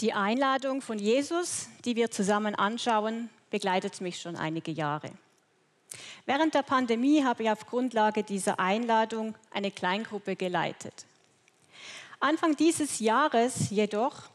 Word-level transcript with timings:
Die 0.00 0.14
Einladung 0.14 0.80
von 0.80 0.98
Jesus, 0.98 1.68
die 1.84 1.94
wir 1.94 2.10
zusammen 2.10 2.54
anschauen, 2.54 3.28
begleitet 3.50 4.00
mich 4.00 4.18
schon 4.18 4.34
einige 4.34 4.70
Jahre. 4.70 5.10
Während 6.24 6.54
der 6.54 6.62
Pandemie 6.62 7.22
habe 7.22 7.42
ich 7.42 7.50
auf 7.50 7.66
Grundlage 7.66 8.22
dieser 8.22 8.58
Einladung 8.58 9.34
eine 9.50 9.70
Kleingruppe 9.70 10.36
geleitet. 10.36 11.04
Anfang 12.18 12.56
dieses 12.56 13.00
Jahres 13.00 13.68
jedoch 13.68 14.30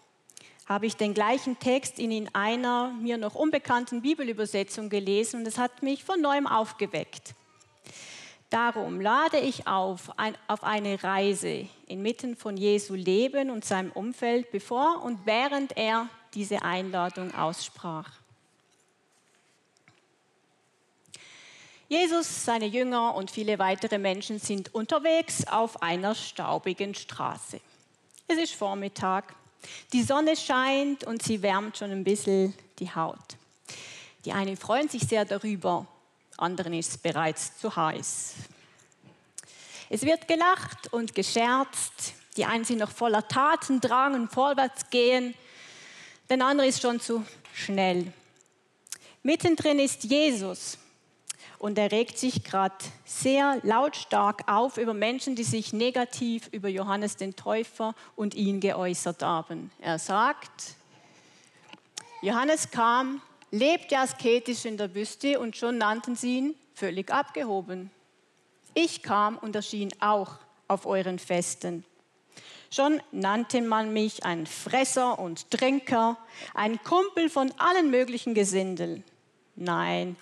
habe 0.68 0.86
ich 0.86 0.98
den 0.98 1.16
gleichen 1.16 1.58
Text 1.58 1.98
in 1.98 2.30
einer 2.36 2.90
mir 3.02 3.18
noch 3.18 3.34
unbekannten 3.34 4.04
Bibelübersetzung 4.04 4.90
gelesen 4.90 5.40
und 5.40 5.48
es 5.48 5.58
hat 5.58 5.82
mich 5.82 6.04
von 6.04 6.22
neuem 6.22 6.46
aufgeweckt. 6.46 7.34
Darum 8.56 9.02
lade 9.02 9.38
ich 9.38 9.68
auf, 9.68 10.18
ein, 10.18 10.34
auf 10.48 10.64
eine 10.64 11.04
Reise 11.04 11.68
inmitten 11.88 12.38
von 12.38 12.56
Jesu 12.56 12.94
Leben 12.94 13.50
und 13.50 13.66
seinem 13.66 13.92
Umfeld, 13.92 14.50
bevor 14.50 15.04
und 15.04 15.26
während 15.26 15.76
er 15.76 16.08
diese 16.34 16.62
Einladung 16.62 17.36
aussprach. 17.36 18.10
Jesus, 21.90 22.46
seine 22.46 22.68
Jünger 22.68 23.16
und 23.16 23.30
viele 23.30 23.60
weitere 23.60 23.98
Menschen 23.98 24.40
sind 24.40 24.74
unterwegs 24.74 25.46
auf 25.48 25.84
einer 25.84 26.16
staubigen 26.16 26.96
Straße. 26.96 27.60
Es 28.30 28.38
ist 28.38 28.54
Vormittag, 28.54 29.36
die 29.92 30.02
Sonne 30.02 30.38
scheint 30.38 31.04
und 31.04 31.22
sie 31.22 31.42
wärmt 31.42 31.78
schon 31.78 31.92
ein 31.92 32.06
bisschen 32.06 32.54
die 32.80 32.96
Haut. 32.96 33.36
Die 34.24 34.32
einen 34.32 34.56
freuen 34.56 34.88
sich 34.88 35.02
sehr 35.02 35.26
darüber, 35.26 35.86
anderen 36.38 36.74
ist 36.74 36.92
es 36.92 36.98
bereits 36.98 37.58
zu 37.58 37.76
heiß. 37.76 38.36
Es 39.90 40.02
wird 40.04 40.28
gelacht 40.28 40.92
und 40.92 41.16
gescherzt. 41.16 42.14
Die 42.38 42.46
einen 42.46 42.66
sind 42.66 42.80
noch 42.80 42.92
voller 42.92 43.28
Tatendrang 43.28 44.16
und 44.16 44.32
vorwärts 44.32 44.90
gehen. 44.90 45.34
Der 46.30 46.44
andere 46.44 46.68
ist 46.68 46.82
schon 46.82 47.00
zu 47.00 47.24
schnell. 47.54 48.12
Mittendrin 49.24 49.80
ist 49.80 50.04
Jesus 50.04 50.78
und 51.60 51.78
er 51.78 51.92
regt 51.92 52.18
sich 52.18 52.44
gerade 52.44 52.76
sehr 53.06 53.60
lautstark 53.64 54.44
auf 54.48 54.78
über 54.78 54.94
Menschen, 54.94 55.36
die 55.36 55.44
sich 55.44 55.74
negativ 55.74 56.48
über 56.52 56.70
Johannes 56.70 57.16
den 57.16 57.36
Täufer 57.36 57.96
und 58.16 58.36
ihn 58.36 58.60
geäußert 58.60 59.24
haben. 59.24 59.72
Er 59.80 59.98
sagt, 59.98 60.76
Johannes 62.22 62.70
kam 62.72 63.22
lebte 63.56 63.98
asketisch 63.98 64.66
in 64.66 64.78
der 64.78 64.94
Wüste 64.94 65.40
und 65.40 65.56
schon 65.56 65.78
nannten 65.78 66.16
sie 66.16 66.38
ihn 66.38 66.56
völlig 66.74 67.12
abgehoben. 67.12 67.90
Ich 68.74 69.02
kam 69.02 69.38
und 69.38 69.56
erschien 69.56 69.92
auch 70.02 70.40
auf 70.68 70.86
euren 70.86 71.20
Festen. 71.20 71.86
Schon 72.70 73.02
nannte 73.14 73.62
man 73.62 73.94
mich 73.94 74.26
ein 74.26 74.46
Fresser 74.46 75.20
und 75.20 75.50
Trinker, 75.52 76.18
ein 76.54 76.84
Kumpel 76.84 77.30
von 77.30 77.54
allen 77.58 77.90
möglichen 77.90 78.34
Gesindeln. 78.34 79.06
Nein, 79.56 80.18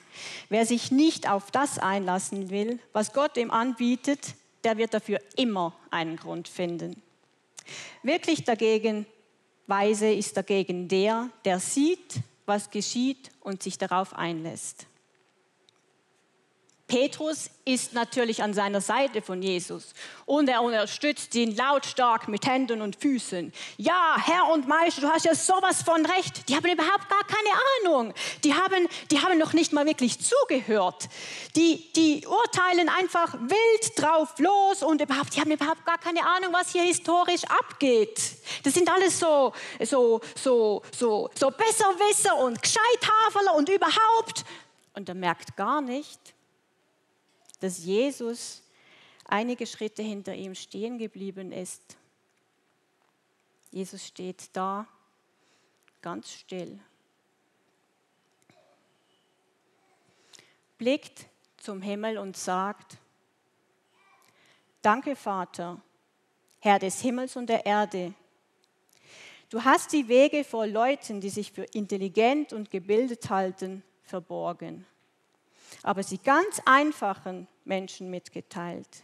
wer 0.49 0.67
sich 0.67 0.91
nicht 0.91 1.27
auf 1.27 1.49
das 1.49 1.79
einlassen 1.79 2.51
will, 2.51 2.77
was 2.91 3.13
Gott 3.13 3.35
ihm 3.37 3.49
anbietet, 3.49 4.35
der 4.63 4.77
wird 4.77 4.93
dafür 4.93 5.19
immer 5.35 5.73
einen 5.89 6.17
Grund 6.17 6.47
finden. 6.47 7.01
Wirklich 8.03 8.43
dagegen 8.43 9.07
weise 9.65 10.11
ist 10.11 10.37
dagegen 10.37 10.87
der, 10.87 11.29
der 11.45 11.59
sieht, 11.59 12.21
was 12.45 12.69
geschieht 12.69 13.31
und 13.41 13.63
sich 13.63 13.77
darauf 13.77 14.13
einlässt. 14.13 14.87
Petrus 16.93 17.49
ist 17.65 17.93
natürlich 17.93 18.43
an 18.43 18.53
seiner 18.53 18.79
Seite 18.79 19.23
von 19.23 19.41
Jesus 19.41 19.95
und 20.27 20.47
er 20.47 20.61
unterstützt 20.61 21.33
ihn 21.33 21.55
lautstark 21.55 22.27
mit 22.27 22.45
Händen 22.45 22.83
und 22.83 22.97
Füßen. 22.97 23.51
Ja, 23.77 24.15
Herr 24.23 24.53
und 24.53 24.67
Meister, 24.67 25.01
du 25.01 25.07
hast 25.07 25.25
ja 25.25 25.33
sowas 25.33 25.81
von 25.81 26.05
recht. 26.05 26.47
Die 26.47 26.55
haben 26.55 26.71
überhaupt 26.71 27.09
gar 27.09 27.23
keine 27.23 27.49
Ahnung. 27.95 28.13
Die 28.43 28.53
haben, 28.53 28.87
die 29.09 29.19
haben 29.19 29.39
noch 29.39 29.53
nicht 29.53 29.73
mal 29.73 29.87
wirklich 29.87 30.19
zugehört. 30.19 31.09
Die, 31.55 31.91
die 31.93 32.27
urteilen 32.27 32.87
einfach 32.89 33.33
wild 33.39 33.99
drauf 33.99 34.35
los 34.37 34.83
und 34.83 35.01
überhaupt, 35.01 35.35
die 35.35 35.41
haben 35.41 35.49
überhaupt 35.49 35.83
gar 35.87 35.97
keine 35.97 36.23
Ahnung, 36.23 36.53
was 36.53 36.73
hier 36.73 36.83
historisch 36.83 37.45
abgeht. 37.45 38.21
Das 38.61 38.75
sind 38.75 38.87
alles 38.87 39.19
so, 39.19 39.51
so, 39.83 40.21
so, 40.35 40.83
so, 40.95 41.31
so 41.33 41.49
Besserwisser 41.49 42.37
und 42.37 42.61
Gescheithaferler 42.61 43.55
und 43.55 43.67
überhaupt. 43.69 44.45
Und 44.93 45.09
er 45.09 45.15
merkt 45.15 45.57
gar 45.57 45.81
nicht, 45.81 46.19
dass 47.63 47.77
Jesus 47.77 48.61
einige 49.23 49.65
Schritte 49.65 50.03
hinter 50.03 50.35
ihm 50.35 50.53
stehen 50.53 50.97
geblieben 50.97 51.53
ist. 51.53 51.95
Jesus 53.71 54.05
steht 54.05 54.49
da 54.51 54.85
ganz 56.01 56.29
still, 56.29 56.77
blickt 60.77 61.25
zum 61.55 61.81
Himmel 61.81 62.17
und 62.17 62.35
sagt, 62.35 62.97
Danke 64.81 65.15
Vater, 65.15 65.81
Herr 66.59 66.79
des 66.79 66.99
Himmels 66.99 67.37
und 67.37 67.47
der 67.47 67.65
Erde. 67.65 68.13
Du 69.49 69.63
hast 69.63 69.93
die 69.93 70.09
Wege 70.09 70.43
vor 70.43 70.67
Leuten, 70.67 71.21
die 71.21 71.29
sich 71.29 71.53
für 71.53 71.63
intelligent 71.63 72.51
und 72.51 72.69
gebildet 72.69 73.29
halten, 73.29 73.83
verborgen 74.03 74.85
aber 75.81 76.03
sie 76.03 76.17
ganz 76.17 76.61
einfachen 76.65 77.47
Menschen 77.65 78.09
mitgeteilt. 78.09 79.03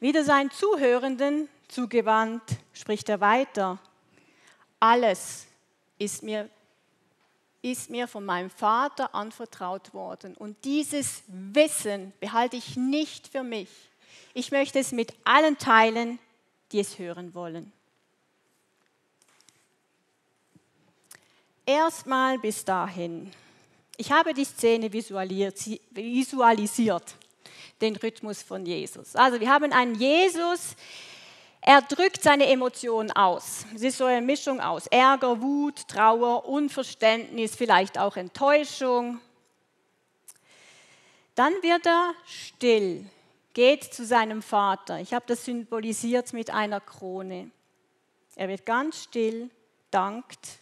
Wieder 0.00 0.22
seinen 0.22 0.50
Zuhörenden 0.50 1.48
zugewandt, 1.66 2.42
spricht 2.72 3.08
er 3.08 3.20
weiter. 3.20 3.78
Alles 4.78 5.46
ist 5.98 6.22
mir, 6.22 6.48
ist 7.62 7.90
mir 7.90 8.06
von 8.06 8.24
meinem 8.24 8.50
Vater 8.50 9.14
anvertraut 9.14 9.92
worden. 9.92 10.36
Und 10.36 10.64
dieses 10.64 11.24
Wissen 11.26 12.12
behalte 12.20 12.56
ich 12.56 12.76
nicht 12.76 13.26
für 13.28 13.42
mich. 13.42 13.68
Ich 14.34 14.52
möchte 14.52 14.78
es 14.78 14.92
mit 14.92 15.14
allen 15.24 15.58
teilen, 15.58 16.20
die 16.70 16.78
es 16.78 16.98
hören 16.98 17.34
wollen. 17.34 17.72
Erstmal 21.66 22.38
bis 22.38 22.64
dahin. 22.64 23.32
Ich 24.00 24.12
habe 24.12 24.32
die 24.32 24.44
Szene 24.44 24.92
visualisiert, 24.92 27.14
den 27.80 27.96
Rhythmus 27.96 28.44
von 28.44 28.64
Jesus. 28.64 29.16
Also 29.16 29.40
wir 29.40 29.50
haben 29.50 29.72
einen 29.72 29.96
Jesus, 29.96 30.76
er 31.60 31.82
drückt 31.82 32.22
seine 32.22 32.46
Emotionen 32.46 33.10
aus. 33.10 33.66
Es 33.74 33.82
ist 33.82 33.98
so 33.98 34.04
eine 34.04 34.24
Mischung 34.24 34.60
aus 34.60 34.86
Ärger, 34.86 35.42
Wut, 35.42 35.88
Trauer, 35.88 36.48
Unverständnis, 36.48 37.56
vielleicht 37.56 37.98
auch 37.98 38.16
Enttäuschung. 38.16 39.18
Dann 41.34 41.52
wird 41.62 41.84
er 41.84 42.14
still, 42.24 43.04
geht 43.52 43.82
zu 43.82 44.06
seinem 44.06 44.42
Vater. 44.42 45.00
Ich 45.00 45.12
habe 45.12 45.24
das 45.26 45.44
symbolisiert 45.44 46.32
mit 46.32 46.50
einer 46.50 46.80
Krone. 46.80 47.50
Er 48.36 48.48
wird 48.48 48.64
ganz 48.64 49.02
still, 49.02 49.50
dankt 49.90 50.60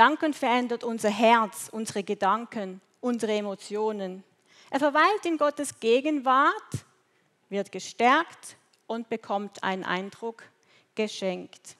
Danken 0.00 0.32
verändert 0.32 0.82
unser 0.82 1.10
Herz, 1.10 1.68
unsere 1.70 2.02
Gedanken, 2.02 2.80
unsere 3.02 3.34
Emotionen. 3.34 4.24
Er 4.70 4.78
verweilt 4.78 5.26
in 5.26 5.36
Gottes 5.36 5.78
Gegenwart, 5.78 6.86
wird 7.50 7.70
gestärkt 7.70 8.56
und 8.86 9.10
bekommt 9.10 9.62
einen 9.62 9.84
Eindruck 9.84 10.44
geschenkt. 10.94 11.76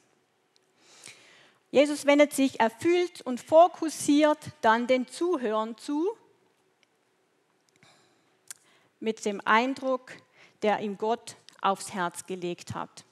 Jesus 1.70 2.04
wendet 2.04 2.34
sich 2.34 2.60
erfüllt 2.60 3.22
und 3.22 3.41
fokussiert 3.41 4.50
dann 4.60 4.86
den 4.86 5.09
Zuhörern 5.09 5.78
zu 5.78 6.06
mit 8.98 9.25
dem 9.25 9.41
Eindruck, 9.47 10.12
der 10.60 10.80
ihm 10.80 10.98
Gott 10.98 11.36
aufs 11.62 11.94
Herz 11.94 12.26
gelegt 12.26 12.75
hat. 12.75 13.06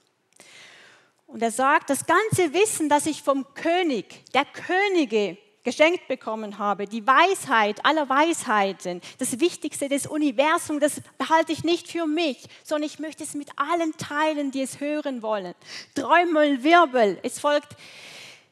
Und 1.29 1.43
er 1.43 1.51
sagt, 1.51 1.91
das 1.91 2.07
ganze 2.07 2.53
Wissen, 2.53 2.89
das 2.89 3.05
ich 3.05 3.21
vom 3.21 3.45
König, 3.53 4.23
der 4.33 4.45
Könige 4.45 5.37
geschenkt 5.63 6.07
bekommen 6.07 6.57
habe, 6.57 6.87
die 6.87 7.05
Weisheit 7.05 7.85
aller 7.85 8.09
Weisheiten, 8.09 8.99
das 9.19 9.39
Wichtigste 9.39 9.89
des 9.89 10.07
Universums, 10.07 10.81
das 10.81 11.01
behalte 11.19 11.51
ich 11.51 11.63
nicht 11.63 11.87
für 11.87 12.07
mich, 12.07 12.47
sondern 12.63 12.89
ich 12.89 12.97
möchte 12.97 13.23
es 13.23 13.35
mit 13.35 13.49
allen 13.57 13.95
teilen, 13.97 14.49
die 14.49 14.63
es 14.63 14.79
hören 14.79 15.21
wollen. 15.21 15.53
Träumel, 15.93 16.63
Wirbel. 16.63 17.19
Es 17.21 17.39
folgt, 17.39 17.75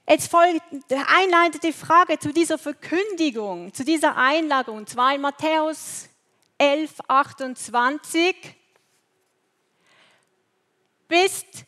es 0.06 0.28
folgt 0.28 0.62
eine 0.92 1.08
einleitende 1.08 1.74
Frage 1.74 2.20
zu 2.20 2.32
dieser 2.32 2.60
Verkündigung, 2.60 3.74
zu 3.74 3.86
dieser 3.86 4.18
Einladung, 4.18 4.78
und 4.78 4.90
zwar 4.90 5.16
in 5.16 5.22
Matthäus 5.22 6.10
11, 6.60 6.92
28. 7.08 8.36
Bist 11.08 11.66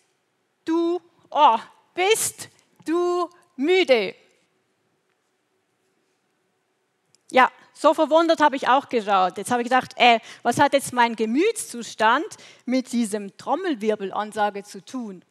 du, 0.69 1.01
oh, 1.31 1.57
bist 1.93 2.49
du 2.85 3.29
müde? 3.55 4.15
Ja, 7.31 7.51
so 7.73 7.93
verwundert 7.93 8.39
habe 8.39 8.55
ich 8.55 8.67
auch 8.67 8.89
geschaut. 8.89 9.37
Jetzt 9.37 9.51
habe 9.51 9.61
ich 9.61 9.69
gedacht, 9.69 9.93
äh, 9.95 10.19
was 10.43 10.59
hat 10.59 10.73
jetzt 10.73 10.93
mein 10.93 11.15
Gemütszustand 11.15 12.25
mit 12.65 12.91
diesem 12.91 13.35
Trommelwirbelansage 13.37 14.63
zu 14.63 14.83
tun? 14.83 15.23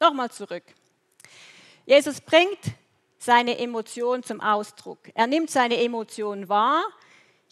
Nochmal 0.00 0.30
zurück. 0.30 0.64
Jesus 1.86 2.20
bringt 2.20 2.58
seine 3.18 3.58
Emotion 3.58 4.22
zum 4.22 4.40
Ausdruck. 4.40 4.98
Er 5.14 5.26
nimmt 5.26 5.50
seine 5.50 5.80
Emotion 5.82 6.48
wahr. 6.48 6.82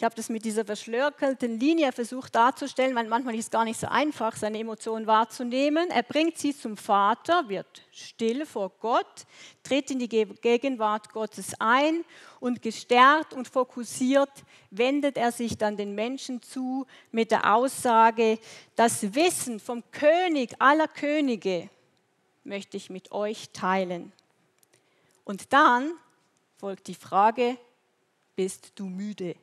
Ich 0.00 0.04
habe 0.04 0.14
das 0.14 0.30
mit 0.30 0.46
dieser 0.46 0.64
verschlörkelten 0.64 1.60
Linie 1.60 1.92
versucht 1.92 2.34
darzustellen, 2.34 2.96
weil 2.96 3.06
manchmal 3.06 3.34
ist 3.34 3.44
es 3.44 3.50
gar 3.50 3.66
nicht 3.66 3.78
so 3.78 3.86
einfach, 3.86 4.34
seine 4.34 4.58
Emotionen 4.58 5.06
wahrzunehmen. 5.06 5.90
Er 5.90 6.02
bringt 6.02 6.38
sie 6.38 6.56
zum 6.56 6.78
Vater, 6.78 7.50
wird 7.50 7.82
still 7.92 8.46
vor 8.46 8.70
Gott, 8.80 9.26
tritt 9.62 9.90
in 9.90 9.98
die 9.98 10.08
Gegenwart 10.08 11.12
Gottes 11.12 11.52
ein 11.58 12.02
und 12.40 12.62
gestärkt 12.62 13.34
und 13.34 13.46
fokussiert 13.46 14.30
wendet 14.70 15.18
er 15.18 15.32
sich 15.32 15.58
dann 15.58 15.76
den 15.76 15.94
Menschen 15.94 16.40
zu 16.40 16.86
mit 17.10 17.30
der 17.30 17.54
Aussage, 17.54 18.38
das 18.76 19.14
Wissen 19.14 19.60
vom 19.60 19.82
König 19.90 20.54
aller 20.60 20.88
Könige 20.88 21.68
möchte 22.42 22.78
ich 22.78 22.88
mit 22.88 23.12
euch 23.12 23.50
teilen. 23.52 24.12
Und 25.24 25.52
dann 25.52 25.92
folgt 26.56 26.86
die 26.86 26.94
Frage, 26.94 27.58
bist 28.34 28.72
du 28.76 28.86
müde? 28.86 29.36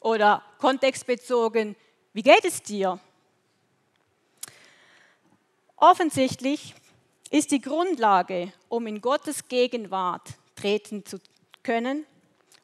Oder 0.00 0.42
kontextbezogen, 0.58 1.76
wie 2.12 2.22
geht 2.22 2.44
es 2.44 2.62
dir? 2.62 3.00
Offensichtlich 5.76 6.74
ist 7.30 7.50
die 7.50 7.60
Grundlage, 7.60 8.52
um 8.68 8.86
in 8.86 9.00
Gottes 9.00 9.48
Gegenwart 9.48 10.34
treten 10.56 11.04
zu 11.04 11.18
können 11.62 12.06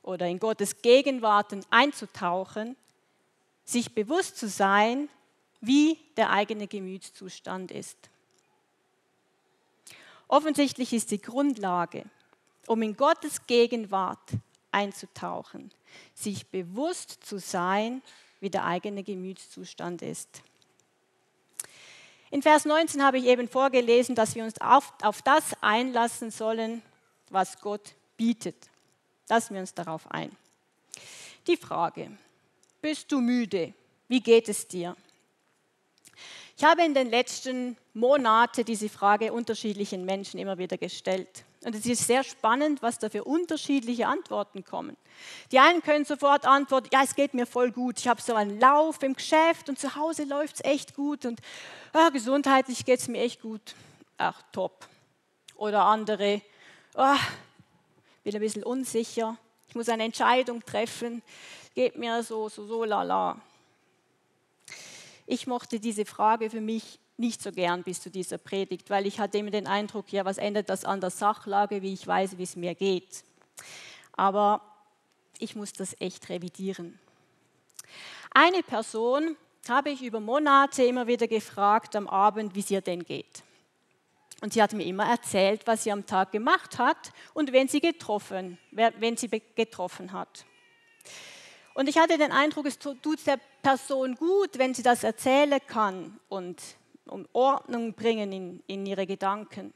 oder 0.03 0.27
in 0.27 0.39
Gottes 0.39 0.83
Gegenwart 0.83 1.55
einzutauchen, 1.71 2.77
sich 3.65 3.95
bewusst 3.95 4.37
zu 4.37 4.49
sein, 4.49 5.09
wie 5.61 5.99
der 6.17 6.31
eigene 6.31 6.67
Gemütszustand 6.67 7.71
ist. 7.71 7.97
Offensichtlich 10.29 10.93
ist 10.93 11.11
die 11.11 11.21
Grundlage, 11.21 12.05
um 12.67 12.83
in 12.83 12.97
Gottes 12.97 13.47
Gegenwart 13.47 14.31
einzutauchen, 14.73 15.71
sich 16.15 16.47
bewusst 16.49 17.25
zu 17.25 17.39
sein, 17.39 18.03
wie 18.41 18.51
der 18.51 18.65
eigene 18.65 19.03
Gemütszustand 19.03 20.03
ist. 20.03 20.43
In 22.31 22.43
Vers 22.43 22.65
19 22.65 23.03
habe 23.03 23.19
ich 23.19 23.27
eben 23.27 23.49
vorgelesen, 23.49 24.15
dass 24.15 24.35
wir 24.35 24.45
uns 24.45 24.61
auf, 24.61 24.93
auf 25.03 25.23
das 25.23 25.55
einlassen 25.61 26.31
sollen, 26.31 26.83
was 27.31 27.61
Gott 27.61 27.95
bietet. 28.17 28.57
Lassen 29.29 29.55
wir 29.55 29.61
uns 29.61 29.73
darauf 29.73 30.11
ein. 30.11 30.31
Die 31.47 31.57
Frage, 31.57 32.11
bist 32.83 33.11
du 33.13 33.21
müde? 33.21 33.73
Wie 34.09 34.21
geht 34.21 34.49
es 34.49 34.67
dir? 34.67 34.97
Ich 36.57 36.65
habe 36.65 36.85
in 36.85 36.95
den 36.95 37.11
letzten 37.11 37.77
Monaten 37.95 38.65
diese 38.65 38.89
Frage 38.89 39.33
unterschiedlichen 39.33 40.05
Menschen 40.05 40.39
immer 40.39 40.59
wieder 40.59 40.77
gestellt. 40.77 41.45
Und 41.65 41.75
es 41.75 41.87
ist 41.87 42.07
sehr 42.07 42.25
spannend, 42.25 42.83
was 42.83 42.99
da 42.99 43.09
für 43.09 43.25
unterschiedliche 43.25 44.07
Antworten 44.07 44.65
kommen. 44.65 44.97
Die 45.51 45.59
einen 45.59 45.83
können 45.83 46.05
sofort 46.05 46.47
antworten, 46.47 46.89
ja, 46.93 47.03
es 47.03 47.15
geht 47.15 47.33
mir 47.33 47.47
voll 47.47 47.73
gut. 47.73 47.99
Ich 47.99 48.09
habe 48.09 48.21
so 48.21 48.35
einen 48.35 48.61
Lauf 48.61 49.03
im 49.03 49.15
Geschäft 49.15 49.69
und 49.69 49.79
zu 49.79 49.95
Hause 49.95 50.25
läuft 50.25 50.57
es 50.57 50.65
echt 50.65 50.95
gut 50.95 51.25
und 51.25 51.41
ja, 51.95 52.11
gesundheitlich 52.11 52.85
geht 52.85 53.01
es 53.01 53.09
mir 53.09 53.23
echt 53.23 53.41
gut. 53.41 53.75
Ach, 54.19 54.43
top. 54.53 54.87
Oder 55.57 55.85
andere, 55.85 56.43
oh, 56.95 57.17
bin 58.25 58.35
ein 58.35 58.41
bisschen 58.41 58.65
unsicher. 58.65 59.37
Ich 59.69 59.75
muss 59.75 59.89
eine 59.89 60.05
Entscheidung 60.05 60.65
treffen. 60.65 61.23
Geht 61.75 61.97
mir 61.97 62.23
so, 62.23 62.49
so, 62.49 62.67
so, 62.67 62.85
lala. 62.85 63.41
Ich 65.27 65.47
mochte 65.47 65.81
diese 65.81 66.05
Frage 66.05 66.51
für 66.51 66.61
mich 66.61 66.99
nicht 67.17 67.43
so 67.43 67.53
gern 67.53 67.83
bis 67.83 68.01
zu 68.01 68.11
dieser 68.11 68.39
Predigt, 68.39 68.91
weil 68.91 69.07
ich 69.07 69.21
hatte 69.21 69.39
immer 69.39 69.51
den 69.51 69.67
Eindruck, 69.67 70.13
ja, 70.13 70.25
was 70.25 70.39
ändert 70.39 70.69
das 70.69 70.85
an 70.85 71.01
der 71.01 71.11
Sachlage, 71.11 71.83
wie 71.83 71.93
ich 71.93 72.07
weiß, 72.07 72.39
wie 72.39 72.43
es 72.43 72.57
mir 72.57 72.75
geht. 72.75 73.25
Aber 74.13 74.61
ich 75.39 75.55
muss 75.55 75.73
das 75.73 76.01
echt 76.01 76.29
revidieren. 76.29 76.99
Eine 78.33 78.63
Person 78.63 79.37
habe 79.69 79.91
ich 79.91 80.03
über 80.03 80.21
Monate 80.21 80.85
immer 80.85 81.07
wieder 81.07 81.29
gefragt 81.29 81.97
am 81.97 82.09
Abend, 82.09 82.55
wie 82.55 82.61
es 82.61 82.71
ihr 82.71 82.81
denn 82.81 83.05
geht. 83.05 83.43
Und 84.41 84.53
sie 84.53 84.63
hat 84.63 84.73
mir 84.73 84.85
immer 84.85 85.07
erzählt, 85.07 85.67
was 85.67 85.85
sie 85.85 85.93
am 85.93 86.05
Tag 86.05 86.33
gemacht 86.33 86.79
hat 86.79 87.13
und 87.33 87.53
wen 87.53 87.69
sie 87.69 87.81
getroffen, 87.81 88.59
wen 88.73 89.17
sie 89.17 89.29
getroffen 89.55 90.13
hat. 90.13 90.45
Und 91.75 91.89
ich 91.89 91.97
hatte 91.97 92.19
den 92.19 92.31
Eindruck, 92.31 92.67
es 92.67 92.79
tut 92.79 93.27
der 93.27 93.39
Person 93.63 94.17
gut, 94.17 94.59
wenn 94.59 94.75
sie 94.75 94.83
das 94.83 95.03
erzählen 95.03 95.61
kann 95.67 96.21
und 96.29 96.61
um 97.07 97.27
Ordnung 97.33 97.93
bringen 97.95 98.33
in, 98.33 98.63
in 98.67 98.87
ihre 98.87 99.07
Gedanken. 99.07 99.75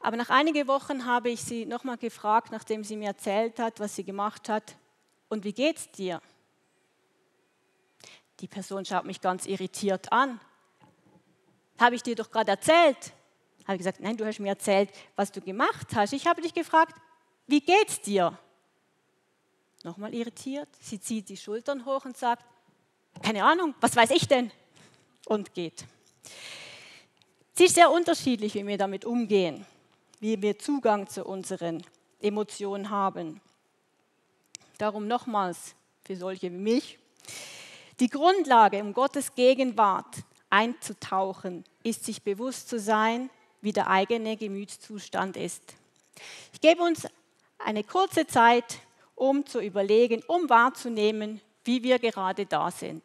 Aber 0.00 0.16
nach 0.16 0.30
einigen 0.30 0.66
Wochen 0.68 1.06
habe 1.06 1.30
ich 1.30 1.42
sie 1.42 1.64
nochmal 1.66 1.96
gefragt, 1.96 2.50
nachdem 2.50 2.84
sie 2.84 2.96
mir 2.96 3.08
erzählt 3.08 3.58
hat, 3.58 3.80
was 3.80 3.96
sie 3.96 4.04
gemacht 4.04 4.48
hat, 4.48 4.76
und 5.28 5.44
wie 5.44 5.52
geht's 5.52 5.90
dir? 5.90 6.20
Die 8.40 8.46
Person 8.46 8.84
schaut 8.84 9.04
mich 9.04 9.20
ganz 9.20 9.46
irritiert 9.46 10.12
an. 10.12 10.40
Habe 11.78 11.96
ich 11.96 12.02
dir 12.02 12.14
doch 12.14 12.30
gerade 12.30 12.52
erzählt. 12.52 13.12
Habe 13.64 13.74
ich 13.74 13.78
gesagt, 13.78 14.00
nein, 14.00 14.16
du 14.16 14.26
hast 14.26 14.38
mir 14.38 14.50
erzählt, 14.50 14.90
was 15.16 15.32
du 15.32 15.40
gemacht 15.40 15.88
hast. 15.94 16.12
Ich 16.12 16.26
habe 16.26 16.42
dich 16.42 16.52
gefragt, 16.52 16.94
wie 17.46 17.60
geht's 17.60 18.00
dir? 18.00 18.38
Nochmal 19.82 20.14
irritiert. 20.14 20.68
Sie 20.80 21.00
zieht 21.00 21.28
die 21.28 21.36
Schultern 21.36 21.84
hoch 21.84 22.04
und 22.04 22.16
sagt, 22.16 22.44
keine 23.22 23.44
Ahnung, 23.44 23.74
was 23.80 23.96
weiß 23.96 24.10
ich 24.10 24.28
denn? 24.28 24.50
Und 25.26 25.54
geht. 25.54 25.84
Sie 27.54 27.64
ist 27.64 27.74
sehr 27.74 27.90
unterschiedlich, 27.90 28.54
wie 28.54 28.66
wir 28.66 28.78
damit 28.78 29.04
umgehen, 29.04 29.64
wie 30.20 30.40
wir 30.42 30.58
Zugang 30.58 31.08
zu 31.08 31.24
unseren 31.24 31.84
Emotionen 32.20 32.90
haben. 32.90 33.40
Darum 34.78 35.06
nochmals 35.06 35.74
für 36.04 36.16
solche 36.16 36.50
wie 36.50 36.56
mich. 36.56 36.98
Die 38.00 38.08
Grundlage, 38.08 38.80
um 38.80 38.92
Gottes 38.92 39.34
Gegenwart 39.34 40.16
einzutauchen, 40.50 41.64
ist 41.82 42.04
sich 42.04 42.22
bewusst 42.22 42.68
zu 42.68 42.80
sein, 42.80 43.30
wie 43.60 43.72
der 43.72 43.88
eigene 43.88 44.36
Gemütszustand 44.36 45.36
ist. 45.36 45.62
Ich 46.52 46.60
gebe 46.60 46.82
uns 46.82 47.06
eine 47.58 47.84
kurze 47.84 48.26
Zeit, 48.26 48.78
um 49.14 49.46
zu 49.46 49.60
überlegen, 49.60 50.22
um 50.26 50.48
wahrzunehmen, 50.50 51.40
wie 51.64 51.82
wir 51.82 51.98
gerade 51.98 52.46
da 52.46 52.70
sind. 52.70 53.02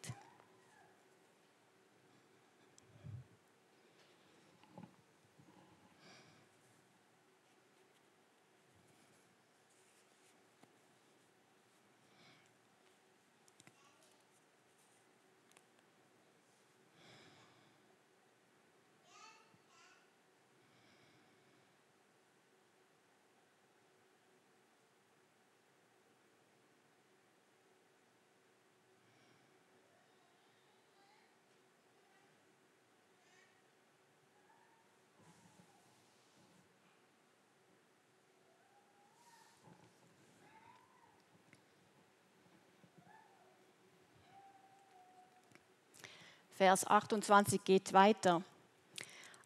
Vers 46.60 46.86
28 46.86 47.64
geht 47.64 47.94
weiter. 47.94 48.42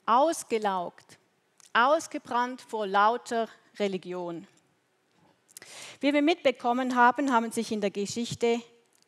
Ausgelaugt, 0.04 1.16
ausgebrannt 1.72 2.60
vor 2.60 2.88
lauter 2.88 3.48
Religion. 3.78 4.48
Wie 6.00 6.12
wir 6.12 6.22
mitbekommen 6.22 6.96
haben, 6.96 7.32
haben 7.32 7.52
sich 7.52 7.70
in 7.70 7.80
der 7.80 7.92
Geschichte 7.92 8.60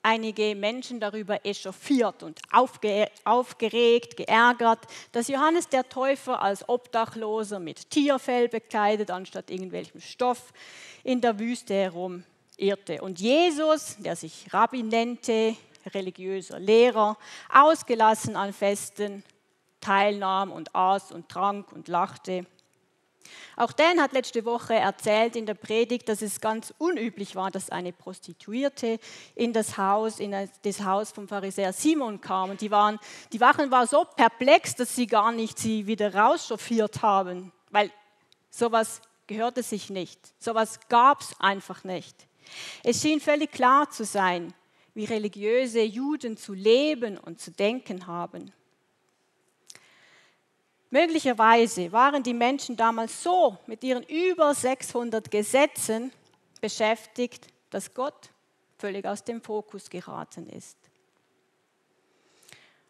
einige 0.03 0.55
Menschen 0.55 1.01
darüber 1.01 1.45
echauffiert 1.45 2.23
und 2.23 2.39
aufgeregt, 2.53 4.17
geärgert, 4.17 4.87
dass 5.11 5.27
Johannes 5.27 5.69
der 5.69 5.89
Täufer 5.89 6.41
als 6.41 6.69
Obdachloser 6.69 7.59
mit 7.59 7.91
Tierfell 7.91 8.49
bekleidet, 8.49 9.11
anstatt 9.11 9.51
irgendwelchem 9.51 10.01
Stoff, 10.01 10.53
in 11.03 11.21
der 11.21 11.41
Wüste 11.41 11.75
herum 11.75 12.23
irrte. 12.57 13.03
Und 13.03 13.19
Jesus, 13.19 13.97
der 13.99 14.15
sich 14.15 14.47
Rabbi 14.53 14.85
nennte, 14.85 15.57
religiöser 15.95 16.59
Lehrer, 16.59 17.17
ausgelassen 17.53 18.37
an 18.37 18.53
Festen, 18.53 19.25
teilnahm 19.81 20.51
und 20.51 20.75
aß 20.75 21.13
und 21.13 21.29
trank 21.29 21.73
und 21.73 21.89
lachte. 21.89 22.47
Auch 23.57 23.73
Dan 23.73 24.01
hat 24.01 24.13
letzte 24.13 24.45
Woche 24.45 24.75
erzählt 24.75 25.37
in 25.37 25.47
der 25.47 25.55
Predigt, 25.55 26.09
dass 26.09 26.23
es 26.23 26.41
ganz 26.41 26.75
unüblich 26.79 27.35
war, 27.37 27.51
dass 27.51 27.71
eine 27.71 27.93
Prostituierte 27.93 28.99
in 29.35 29.53
das 29.53 29.79
Haus, 29.79 30.21
in 30.21 30.35
das 30.63 30.85
Haus 30.85 31.11
vom 31.11 31.27
Pharisäer 31.27 31.73
Simon 31.73 32.21
kam. 32.21 32.51
Und 32.51 32.61
die, 32.61 32.71
waren, 32.71 32.99
die 33.33 33.41
Wachen 33.41 33.71
waren 33.71 33.87
so 33.87 34.05
perplex, 34.05 34.75
dass 34.75 34.95
sie 34.95 35.07
gar 35.07 35.33
nicht 35.33 35.59
sie 35.59 35.87
wieder 35.87 36.15
rauschauffiert 36.15 37.03
haben, 37.03 37.53
weil 37.71 37.91
sowas 38.51 39.01
gehörte 39.27 39.63
sich 39.63 39.91
nicht. 39.91 40.21
Sowas 40.39 40.79
gab 40.89 41.21
es 41.21 41.41
einfach 41.41 41.83
nicht. 41.85 42.15
Es 42.85 43.03
schien 43.03 43.21
völlig 43.21 43.51
klar 43.53 43.91
zu 43.91 44.05
sein, 44.05 44.55
wie 44.97 45.05
religiöse 45.05 45.83
Juden 45.83 46.39
zu 46.39 46.55
leben 46.55 47.19
und 47.19 47.39
zu 47.39 47.51
denken 47.51 48.07
haben. 48.07 48.51
Möglicherweise 50.89 51.93
waren 51.93 52.23
die 52.23 52.33
Menschen 52.33 52.79
damals 52.79 53.23
so 53.23 53.59
mit 53.67 53.85
ihren 53.85 54.05
über 54.05 54.55
600 54.55 55.31
Gesetzen 55.31 56.13
beschäftigt, 56.63 57.49
dass 57.69 57.93
Gott 57.93 58.31
völlig 58.79 59.05
aus 59.05 59.23
dem 59.23 59.43
Fokus 59.43 59.91
geraten 59.91 60.49
ist. 60.49 60.79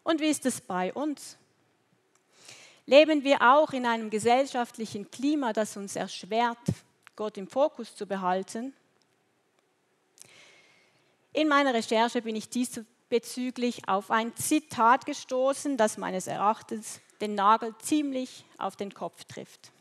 Und 0.01 0.21
wie 0.21 0.29
ist 0.29 0.45
es 0.45 0.61
bei 0.61 0.93
uns? 0.93 1.37
Leben 2.85 3.25
wir 3.25 3.41
auch 3.41 3.73
in 3.73 3.85
einem 3.85 4.09
gesellschaftlichen 4.09 5.11
Klima, 5.11 5.51
das 5.51 5.75
uns 5.75 5.97
erschwert, 5.97 6.57
Gott 7.17 7.37
im 7.37 7.49
Fokus 7.49 7.93
zu 7.93 8.07
behalten? 8.07 8.73
In 11.37 11.49
meiner 11.49 11.75
Recherche 11.75 12.23
bin 12.23 12.35
ich 12.35 12.49
diesbezüglich 12.49 13.87
auf 13.87 14.09
ein 14.09 14.35
Zitat 14.35 15.05
gestoßen, 15.05 15.77
das 15.77 15.99
meines 15.99 16.25
Erachtens 16.25 16.99
den 17.21 17.35
Nagel 17.35 17.75
ziemlich 17.77 18.43
auf 18.57 18.75
den 18.75 18.91
Kopf 18.91 19.23
trifft. 19.25 19.71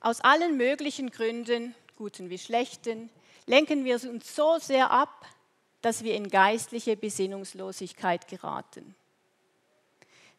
Aus 0.00 0.22
allen 0.22 0.56
möglichen 0.56 1.10
Gründen, 1.10 1.74
guten 1.96 2.30
wie 2.30 2.38
schlechten, 2.38 3.10
lenken 3.44 3.84
wir 3.84 3.96
uns 3.96 4.34
so 4.34 4.56
sehr 4.58 4.90
ab, 4.90 5.26
dass 5.82 6.02
wir 6.02 6.14
in 6.14 6.30
geistliche 6.30 6.96
Besinnungslosigkeit 6.96 8.26
geraten. 8.26 8.94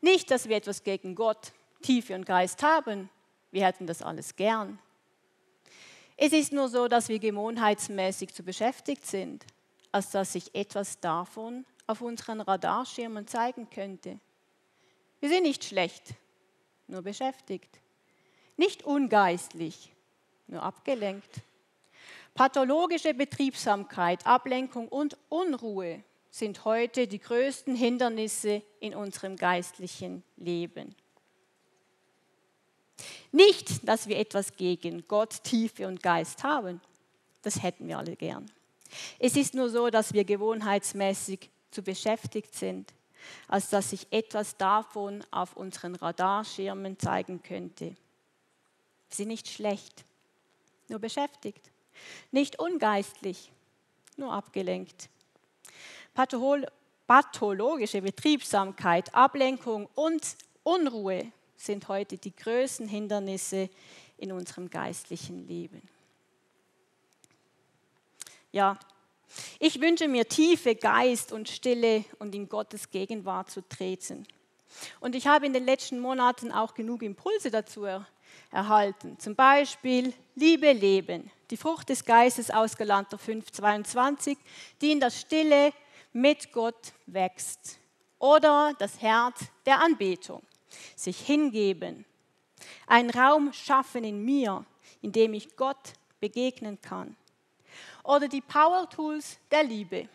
Nicht, 0.01 0.31
dass 0.31 0.49
wir 0.49 0.55
etwas 0.55 0.83
gegen 0.83 1.13
Gott, 1.13 1.51
Tiefe 1.83 2.15
und 2.15 2.25
Geist 2.25 2.63
haben, 2.63 3.11
wir 3.51 3.63
hätten 3.63 3.85
das 3.85 4.01
alles 4.01 4.35
gern. 4.35 4.79
Es 6.23 6.33
ist 6.33 6.53
nur 6.53 6.69
so, 6.69 6.87
dass 6.87 7.09
wir 7.09 7.17
gewohnheitsmäßig 7.17 8.31
zu 8.31 8.43
beschäftigt 8.43 9.07
sind, 9.07 9.43
als 9.91 10.11
dass 10.11 10.33
sich 10.33 10.53
etwas 10.53 10.99
davon 10.99 11.65
auf 11.87 12.01
unseren 12.01 12.41
Radarschirmen 12.41 13.25
zeigen 13.25 13.67
könnte. 13.71 14.19
Wir 15.19 15.29
sind 15.29 15.41
nicht 15.41 15.63
schlecht, 15.63 16.13
nur 16.85 17.01
beschäftigt. 17.01 17.81
Nicht 18.55 18.83
ungeistlich, 18.83 19.95
nur 20.45 20.61
abgelenkt. 20.61 21.41
Pathologische 22.35 23.15
Betriebsamkeit, 23.15 24.23
Ablenkung 24.27 24.89
und 24.89 25.17
Unruhe 25.27 26.03
sind 26.29 26.65
heute 26.65 27.07
die 27.07 27.17
größten 27.17 27.73
Hindernisse 27.73 28.61
in 28.79 28.93
unserem 28.93 29.37
geistlichen 29.37 30.21
Leben. 30.37 30.93
Nicht, 33.31 33.87
dass 33.87 34.07
wir 34.07 34.17
etwas 34.17 34.55
gegen 34.55 35.07
Gott, 35.07 35.43
Tiefe 35.43 35.87
und 35.87 36.01
Geist 36.03 36.43
haben. 36.43 36.81
Das 37.41 37.63
hätten 37.63 37.87
wir 37.87 37.97
alle 37.97 38.15
gern. 38.15 38.49
Es 39.19 39.35
ist 39.35 39.53
nur 39.53 39.69
so, 39.69 39.89
dass 39.89 40.13
wir 40.13 40.23
gewohnheitsmäßig 40.23 41.49
zu 41.71 41.81
beschäftigt 41.81 42.53
sind 42.53 42.93
als 43.47 43.69
dass 43.69 43.91
sich 43.91 44.07
etwas 44.11 44.57
davon 44.57 45.23
auf 45.31 45.55
unseren 45.55 45.95
Radarschirmen 45.95 46.99
zeigen 46.99 47.41
könnte. 47.41 47.95
Sind 49.09 49.27
nicht 49.27 49.47
schlecht, 49.47 50.05
nur 50.87 50.99
beschäftigt, 50.99 51.71
nicht 52.31 52.59
ungeistlich, 52.59 53.51
nur 54.17 54.31
abgelenkt. 54.31 55.09
Pathologische 57.07 58.01
Betriebsamkeit, 58.01 59.13
Ablenkung 59.13 59.87
und 59.95 60.35
Unruhe 60.63 61.31
sind 61.65 61.87
heute 61.87 62.17
die 62.17 62.35
größten 62.35 62.87
Hindernisse 62.87 63.69
in 64.17 64.31
unserem 64.31 64.69
geistlichen 64.69 65.47
Leben. 65.47 65.81
Ja, 68.51 68.77
ich 69.59 69.79
wünsche 69.79 70.07
mir 70.07 70.27
tiefe 70.27 70.75
Geist 70.75 71.31
und 71.31 71.47
Stille 71.47 72.03
und 72.19 72.35
in 72.35 72.49
Gottes 72.49 72.89
Gegenwart 72.89 73.49
zu 73.49 73.61
treten. 73.61 74.27
Und 74.99 75.15
ich 75.15 75.27
habe 75.27 75.45
in 75.45 75.53
den 75.53 75.65
letzten 75.65 75.99
Monaten 75.99 76.51
auch 76.51 76.73
genug 76.73 77.01
Impulse 77.03 77.51
dazu 77.51 77.85
erhalten. 78.51 79.19
Zum 79.19 79.35
Beispiel 79.35 80.13
Liebe 80.35 80.71
leben, 80.71 81.29
die 81.49 81.57
Frucht 81.57 81.89
des 81.89 82.03
Geistes 82.03 82.49
aus 82.49 82.75
Galanter 82.75 83.17
5,22, 83.17 84.37
die 84.81 84.91
in 84.91 84.99
der 84.99 85.11
Stille 85.11 85.73
mit 86.13 86.51
Gott 86.51 86.93
wächst. 87.05 87.79
Oder 88.19 88.73
das 88.77 89.01
Herz 89.01 89.39
der 89.65 89.81
Anbetung, 89.81 90.43
sich 90.95 91.19
hingeben, 91.19 92.05
einen 92.87 93.09
Raum 93.09 93.53
schaffen 93.53 94.03
in 94.03 94.23
mir, 94.23 94.65
in 95.01 95.11
dem 95.11 95.33
ich 95.33 95.55
Gott 95.55 95.93
begegnen 96.19 96.79
kann 96.81 97.15
oder 98.03 98.27
die 98.27 98.41
Power 98.41 98.89
Tools 98.89 99.37
der 99.49 99.63
Liebe. 99.63 100.07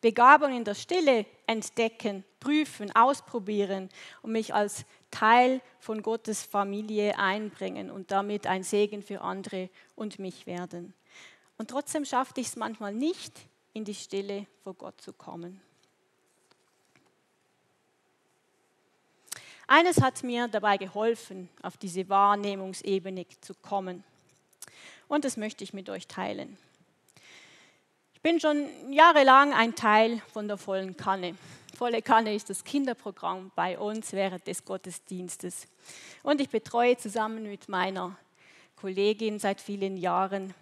Begabung 0.00 0.54
in 0.54 0.64
der 0.64 0.74
Stille 0.74 1.26
entdecken, 1.46 2.22
prüfen, 2.38 2.94
ausprobieren 2.94 3.88
und 4.22 4.32
mich 4.32 4.54
als 4.54 4.84
Teil 5.10 5.60
von 5.80 6.02
Gottes 6.02 6.42
Familie 6.42 7.18
einbringen 7.18 7.90
und 7.90 8.10
damit 8.10 8.46
ein 8.46 8.62
Segen 8.62 9.02
für 9.02 9.20
andere 9.20 9.70
und 9.94 10.18
mich 10.18 10.46
werden. 10.46 10.94
Und 11.58 11.70
trotzdem 11.70 12.04
schaffte 12.04 12.40
ich 12.40 12.48
es 12.48 12.56
manchmal 12.56 12.92
nicht, 12.92 13.32
in 13.72 13.84
die 13.84 13.94
Stille 13.94 14.46
vor 14.62 14.74
Gott 14.74 15.00
zu 15.00 15.12
kommen. 15.12 15.60
Eines 19.66 20.00
hat 20.00 20.22
mir 20.22 20.46
dabei 20.48 20.76
geholfen, 20.76 21.48
auf 21.62 21.76
diese 21.76 22.08
Wahrnehmungsebene 22.08 23.26
zu 23.40 23.54
kommen 23.54 24.04
und 25.08 25.24
das 25.24 25.36
möchte 25.36 25.64
ich 25.64 25.72
mit 25.72 25.88
euch 25.88 26.06
teilen. 26.06 26.56
Ich 28.14 28.20
bin 28.22 28.40
schon 28.40 28.68
jahrelang 28.92 29.52
ein 29.54 29.74
Teil 29.74 30.20
von 30.32 30.48
der 30.48 30.56
vollen 30.56 30.96
Kanne. 30.96 31.36
Volle 31.76 32.02
Kanne 32.02 32.34
ist 32.34 32.50
das 32.50 32.64
Kinderprogramm 32.64 33.52
bei 33.54 33.78
uns 33.78 34.12
während 34.12 34.46
des 34.46 34.64
Gottesdienstes. 34.64 35.68
Und 36.22 36.40
ich 36.40 36.48
betreue 36.48 36.96
zusammen 36.96 37.44
mit 37.44 37.68
meiner 37.68 38.16
Kollegin 38.76 39.38
seit 39.38 39.60
vielen 39.60 39.96
Jahren 39.96 40.54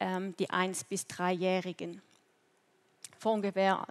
ähm, 0.00 0.36
die 0.36 0.50
1- 0.50 0.84
bis 0.88 1.04
3-Jährigen. 1.04 2.02
Vor 3.18 3.32
ungefähr 3.32 3.86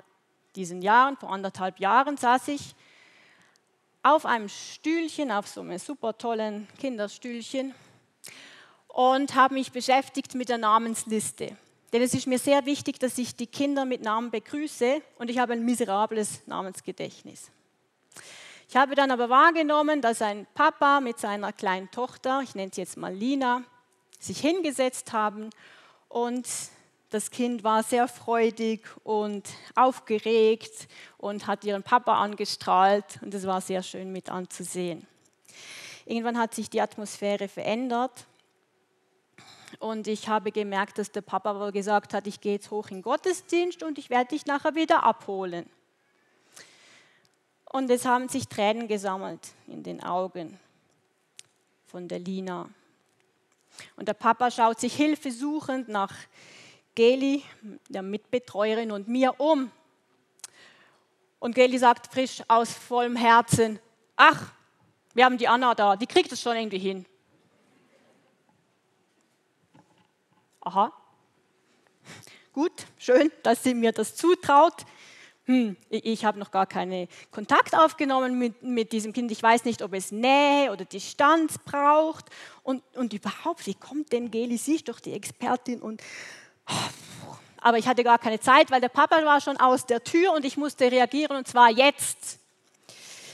diesen 0.55 0.81
Jahren, 0.81 1.17
vor 1.17 1.31
anderthalb 1.31 1.79
Jahren, 1.79 2.17
saß 2.17 2.49
ich 2.49 2.75
auf 4.05 4.27
einem 4.27 4.49
Stühlchen, 4.49 5.31
auf 5.31 5.47
so 5.47 5.61
einem 5.61 5.79
super 5.79 6.15
tollen 6.15 6.67
Kinderstühlchen 6.79 7.73
und 8.87 9.33
habe 9.33 9.55
mich 9.55 9.71
beschäftigt 9.71 10.35
mit 10.35 10.47
der 10.47 10.59
Namensliste. 10.59 11.57
Denn 11.91 12.03
es 12.03 12.13
ist 12.13 12.27
mir 12.27 12.37
sehr 12.37 12.67
wichtig, 12.67 12.99
dass 12.99 13.17
ich 13.17 13.35
die 13.35 13.47
Kinder 13.47 13.83
mit 13.83 14.03
Namen 14.03 14.29
begrüße 14.29 15.01
und 15.17 15.31
ich 15.31 15.39
habe 15.39 15.53
ein 15.53 15.65
miserables 15.65 16.45
Namensgedächtnis. 16.45 17.49
Ich 18.69 18.75
habe 18.75 18.93
dann 18.93 19.09
aber 19.09 19.29
wahrgenommen, 19.29 20.01
dass 20.01 20.21
ein 20.21 20.45
Papa 20.53 21.01
mit 21.01 21.17
seiner 21.17 21.51
kleinen 21.51 21.89
Tochter, 21.89 22.41
ich 22.43 22.53
nenne 22.53 22.69
sie 22.71 22.81
jetzt 22.81 22.97
mal 22.97 23.13
Lina, 23.13 23.63
sich 24.19 24.39
hingesetzt 24.39 25.13
haben 25.13 25.49
und 26.09 26.47
das 27.15 27.31
Kind 27.31 27.63
war 27.63 27.81
sehr 27.81 28.09
freudig 28.09 28.81
und 29.05 29.47
aufgeregt 29.73 30.89
und 31.17 31.47
hat 31.47 31.63
ihren 31.63 31.81
Papa 31.81 32.21
angestrahlt 32.21 33.21
und 33.21 33.33
es 33.33 33.47
war 33.47 33.61
sehr 33.61 33.83
schön 33.83 34.11
mit 34.11 34.29
anzusehen. 34.29 35.07
Irgendwann 36.05 36.37
hat 36.37 36.53
sich 36.53 36.69
die 36.69 36.81
Atmosphäre 36.81 37.47
verändert 37.47 38.25
und 39.79 40.07
ich 40.07 40.27
habe 40.27 40.51
gemerkt, 40.51 40.97
dass 40.97 41.09
der 41.09 41.21
Papa 41.21 41.51
aber 41.51 41.71
gesagt 41.71 42.13
hat, 42.13 42.27
ich 42.27 42.41
gehe 42.41 42.55
jetzt 42.55 42.69
hoch 42.69 42.89
in 42.89 42.97
den 42.97 43.03
Gottesdienst 43.03 43.81
und 43.81 43.97
ich 43.97 44.09
werde 44.09 44.31
dich 44.31 44.45
nachher 44.45 44.75
wieder 44.75 45.03
abholen. 45.03 45.69
Und 47.71 47.89
es 47.89 48.03
haben 48.03 48.27
sich 48.27 48.49
Tränen 48.49 48.89
gesammelt 48.89 49.53
in 49.67 49.83
den 49.83 50.03
Augen 50.03 50.59
von 51.87 52.09
der 52.09 52.19
Lina. 52.19 52.67
Und 53.95 54.09
der 54.09 54.15
Papa 54.15 54.51
schaut 54.51 54.81
sich 54.81 54.95
hilfesuchend 54.95 55.87
nach 55.87 56.13
Geli, 56.95 57.43
der 57.89 58.01
Mitbetreuerin, 58.01 58.91
und 58.91 59.07
mir 59.07 59.39
um. 59.39 59.71
Und 61.39 61.53
Geli 61.53 61.77
sagt 61.77 62.11
frisch 62.11 62.41
aus 62.47 62.73
vollem 62.73 63.15
Herzen, 63.15 63.79
ach, 64.15 64.51
wir 65.13 65.25
haben 65.25 65.37
die 65.37 65.47
Anna 65.47 65.75
da, 65.75 65.95
die 65.95 66.07
kriegt 66.07 66.31
es 66.31 66.41
schon 66.41 66.55
irgendwie 66.55 66.79
hin. 66.79 67.05
aha, 70.65 70.91
gut, 72.51 72.71
schön, 72.97 73.31
dass 73.43 73.63
sie 73.63 73.73
mir 73.73 73.91
das 73.91 74.15
zutraut. 74.15 74.83
hm, 75.45 75.77
ich 75.89 76.25
habe 76.25 76.39
noch 76.39 76.49
gar 76.49 76.65
keinen 76.65 77.07
Kontakt 77.31 77.75
aufgenommen 77.75 78.39
mit, 78.39 78.63
mit 78.63 78.91
diesem 78.91 79.13
Kind, 79.13 79.31
ich 79.31 79.43
weiß 79.43 79.63
nicht, 79.65 79.83
ob 79.83 79.93
es 79.93 80.11
Nähe 80.11 80.71
oder 80.71 80.85
Distanz 80.85 81.59
braucht 81.59 82.25
und, 82.63 82.83
und 82.95 83.13
überhaupt, 83.13 83.67
wie 83.67 83.75
kommt 83.75 84.11
denn 84.11 84.31
Geli, 84.31 84.57
sie 84.57 84.75
ist 84.75 84.89
doch 84.89 84.99
die 84.99 85.13
Expertin 85.13 85.81
und 85.81 86.01
aber 87.57 87.77
ich 87.77 87.87
hatte 87.87 88.03
gar 88.03 88.19
keine 88.19 88.39
Zeit, 88.39 88.69
weil 88.71 88.81
der 88.81 88.89
Papa 88.89 89.25
war 89.25 89.41
schon 89.41 89.57
aus 89.57 89.85
der 89.85 90.03
Tür 90.03 90.33
und 90.33 90.45
ich 90.45 90.55
musste 90.55 90.91
reagieren 90.91 91.35
und 91.35 91.47
zwar 91.47 91.71
jetzt. 91.71 92.39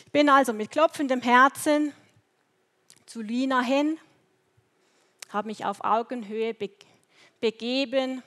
Ich 0.05 0.11
bin 0.11 0.29
also 0.29 0.53
mit 0.53 0.71
klopfendem 0.71 1.21
Herzen 1.21 1.93
zu 3.05 3.21
Lina 3.21 3.61
hin, 3.61 3.97
habe 5.29 5.47
mich 5.47 5.65
auf 5.65 5.83
Augenhöhe 5.83 6.55
begeben 7.41 8.23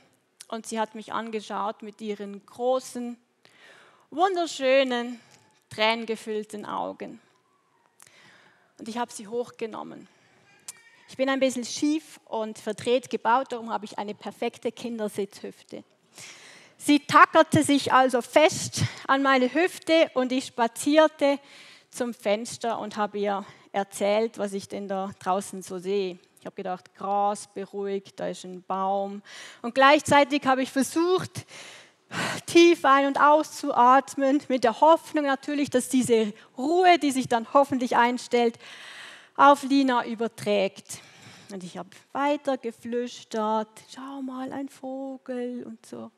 und 0.48 0.66
sie 0.66 0.78
hat 0.78 0.94
mich 0.94 1.12
angeschaut 1.12 1.82
mit 1.82 2.00
ihren 2.00 2.44
großen, 2.44 3.16
wunderschönen, 4.10 5.20
tränengefüllten 5.70 6.66
Augen. 6.66 7.20
Und 8.78 8.88
ich 8.88 8.98
habe 8.98 9.10
sie 9.12 9.26
hochgenommen. 9.26 10.06
Ich 11.14 11.16
bin 11.16 11.28
ein 11.28 11.38
bisschen 11.38 11.64
schief 11.64 12.18
und 12.24 12.58
verdreht 12.58 13.08
gebaut, 13.08 13.52
darum 13.52 13.70
habe 13.70 13.84
ich 13.84 14.00
eine 14.00 14.16
perfekte 14.16 14.72
Kindersitzhüfte. 14.72 15.84
Sie 16.76 17.06
tackerte 17.06 17.62
sich 17.62 17.92
also 17.92 18.20
fest 18.20 18.82
an 19.06 19.22
meine 19.22 19.54
Hüfte 19.54 20.10
und 20.14 20.32
ich 20.32 20.46
spazierte 20.46 21.38
zum 21.88 22.14
Fenster 22.14 22.80
und 22.80 22.96
habe 22.96 23.18
ihr 23.18 23.46
erzählt, 23.70 24.38
was 24.38 24.54
ich 24.54 24.66
denn 24.66 24.88
da 24.88 25.12
draußen 25.20 25.62
so 25.62 25.78
sehe. 25.78 26.18
Ich 26.40 26.46
habe 26.46 26.56
gedacht, 26.56 26.92
Gras 26.96 27.46
beruhigt, 27.46 28.18
da 28.18 28.26
ist 28.26 28.42
ein 28.42 28.64
Baum. 28.64 29.22
Und 29.62 29.76
gleichzeitig 29.76 30.44
habe 30.46 30.64
ich 30.64 30.72
versucht, 30.72 31.46
tief 32.46 32.84
ein- 32.84 33.06
und 33.06 33.20
auszuatmen, 33.20 34.42
mit 34.48 34.64
der 34.64 34.80
Hoffnung 34.80 35.26
natürlich, 35.26 35.70
dass 35.70 35.88
diese 35.88 36.32
Ruhe, 36.58 36.98
die 36.98 37.12
sich 37.12 37.28
dann 37.28 37.46
hoffentlich 37.54 37.94
einstellt, 37.94 38.58
auf 39.36 39.62
Lina 39.62 40.06
überträgt. 40.06 41.00
Und 41.52 41.62
ich 41.62 41.76
habe 41.76 41.90
weiter 42.12 42.56
geflüstert, 42.56 43.68
schau 43.92 44.22
mal, 44.22 44.52
ein 44.52 44.68
Vogel 44.68 45.64
und 45.64 45.84
so. 45.84 46.10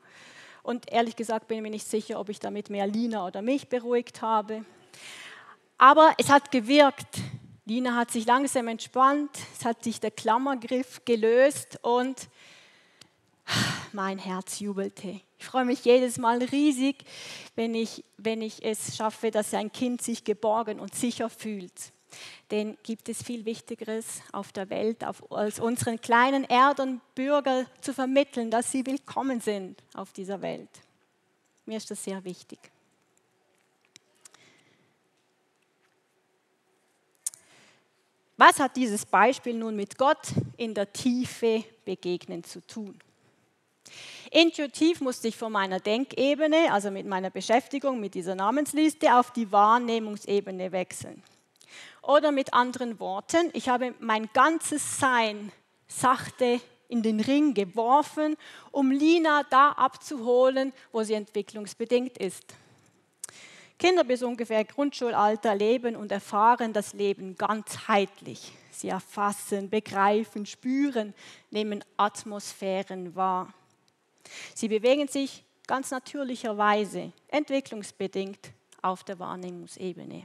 Und 0.62 0.90
ehrlich 0.90 1.16
gesagt 1.16 1.48
bin 1.48 1.58
ich 1.58 1.62
mir 1.62 1.70
nicht 1.70 1.86
sicher, 1.86 2.18
ob 2.18 2.28
ich 2.28 2.40
damit 2.40 2.70
mehr 2.70 2.86
Lina 2.86 3.26
oder 3.26 3.42
mich 3.42 3.68
beruhigt 3.68 4.22
habe. 4.22 4.64
Aber 5.78 6.14
es 6.18 6.30
hat 6.30 6.50
gewirkt. 6.50 7.18
Lina 7.66 7.96
hat 7.96 8.10
sich 8.10 8.26
langsam 8.26 8.68
entspannt, 8.68 9.30
es 9.58 9.64
hat 9.64 9.82
sich 9.82 10.00
der 10.00 10.12
Klammergriff 10.12 11.04
gelöst 11.04 11.78
und 11.82 12.28
mein 13.92 14.18
Herz 14.18 14.60
jubelte. 14.60 15.20
Ich 15.38 15.44
freue 15.44 15.64
mich 15.64 15.84
jedes 15.84 16.16
Mal 16.18 16.42
riesig, 16.42 17.04
wenn 17.56 17.74
ich, 17.74 18.04
wenn 18.16 18.40
ich 18.40 18.64
es 18.64 18.96
schaffe, 18.96 19.30
dass 19.30 19.52
ein 19.52 19.72
Kind 19.72 20.00
sich 20.00 20.24
geborgen 20.24 20.80
und 20.80 20.94
sicher 20.94 21.28
fühlt. 21.28 21.92
Denn 22.50 22.78
gibt 22.84 23.08
es 23.08 23.22
viel 23.22 23.44
Wichtigeres 23.44 24.22
auf 24.32 24.52
der 24.52 24.70
Welt, 24.70 25.04
auf, 25.04 25.30
als 25.32 25.58
unseren 25.58 26.00
kleinen 26.00 26.44
Erdenbürger 26.44 27.66
zu 27.80 27.92
vermitteln, 27.92 28.50
dass 28.50 28.70
sie 28.70 28.86
willkommen 28.86 29.40
sind 29.40 29.82
auf 29.94 30.12
dieser 30.12 30.40
Welt. 30.42 30.70
Mir 31.64 31.78
ist 31.78 31.90
das 31.90 32.04
sehr 32.04 32.22
wichtig. 32.22 32.58
Was 38.36 38.60
hat 38.60 38.76
dieses 38.76 39.04
Beispiel 39.06 39.54
nun 39.54 39.74
mit 39.74 39.96
Gott 39.96 40.28
in 40.56 40.74
der 40.74 40.92
Tiefe 40.92 41.64
begegnen 41.84 42.44
zu 42.44 42.60
tun? 42.60 42.98
Intuitiv 44.30 45.00
musste 45.00 45.28
ich 45.28 45.36
von 45.36 45.52
meiner 45.52 45.80
Denkebene, 45.80 46.72
also 46.72 46.90
mit 46.90 47.06
meiner 47.06 47.30
Beschäftigung 47.30 47.98
mit 47.98 48.14
dieser 48.14 48.34
Namensliste, 48.34 49.16
auf 49.16 49.32
die 49.32 49.50
Wahrnehmungsebene 49.50 50.70
wechseln. 50.70 51.22
Oder 52.06 52.30
mit 52.30 52.54
anderen 52.54 53.00
Worten, 53.00 53.50
ich 53.52 53.68
habe 53.68 53.94
mein 53.98 54.30
ganzes 54.32 55.00
Sein 55.00 55.50
sachte 55.88 56.60
in 56.88 57.02
den 57.02 57.18
Ring 57.18 57.52
geworfen, 57.52 58.36
um 58.70 58.92
Lina 58.92 59.42
da 59.50 59.72
abzuholen, 59.72 60.72
wo 60.92 61.02
sie 61.02 61.14
entwicklungsbedingt 61.14 62.16
ist. 62.18 62.54
Kinder 63.76 64.04
bis 64.04 64.22
ungefähr 64.22 64.64
Grundschulalter 64.64 65.56
leben 65.56 65.96
und 65.96 66.12
erfahren 66.12 66.72
das 66.72 66.92
Leben 66.92 67.34
ganzheitlich. 67.36 68.52
Sie 68.70 68.88
erfassen, 68.88 69.68
begreifen, 69.68 70.46
spüren, 70.46 71.12
nehmen 71.50 71.84
Atmosphären 71.96 73.16
wahr. 73.16 73.52
Sie 74.54 74.68
bewegen 74.68 75.08
sich 75.08 75.44
ganz 75.66 75.90
natürlicherweise, 75.90 77.10
entwicklungsbedingt 77.26 78.52
auf 78.80 79.02
der 79.02 79.18
Wahrnehmungsebene. 79.18 80.22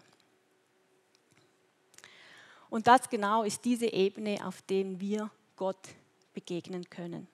Und 2.72 2.88
das 2.88 3.10
genau 3.10 3.44
ist 3.44 3.66
diese 3.66 3.88
Ebene, 3.88 4.40
auf 4.48 4.62
der 4.62 5.00
wir 5.00 5.30
Gott 5.58 5.90
begegnen 6.34 6.90
können. 6.90 7.28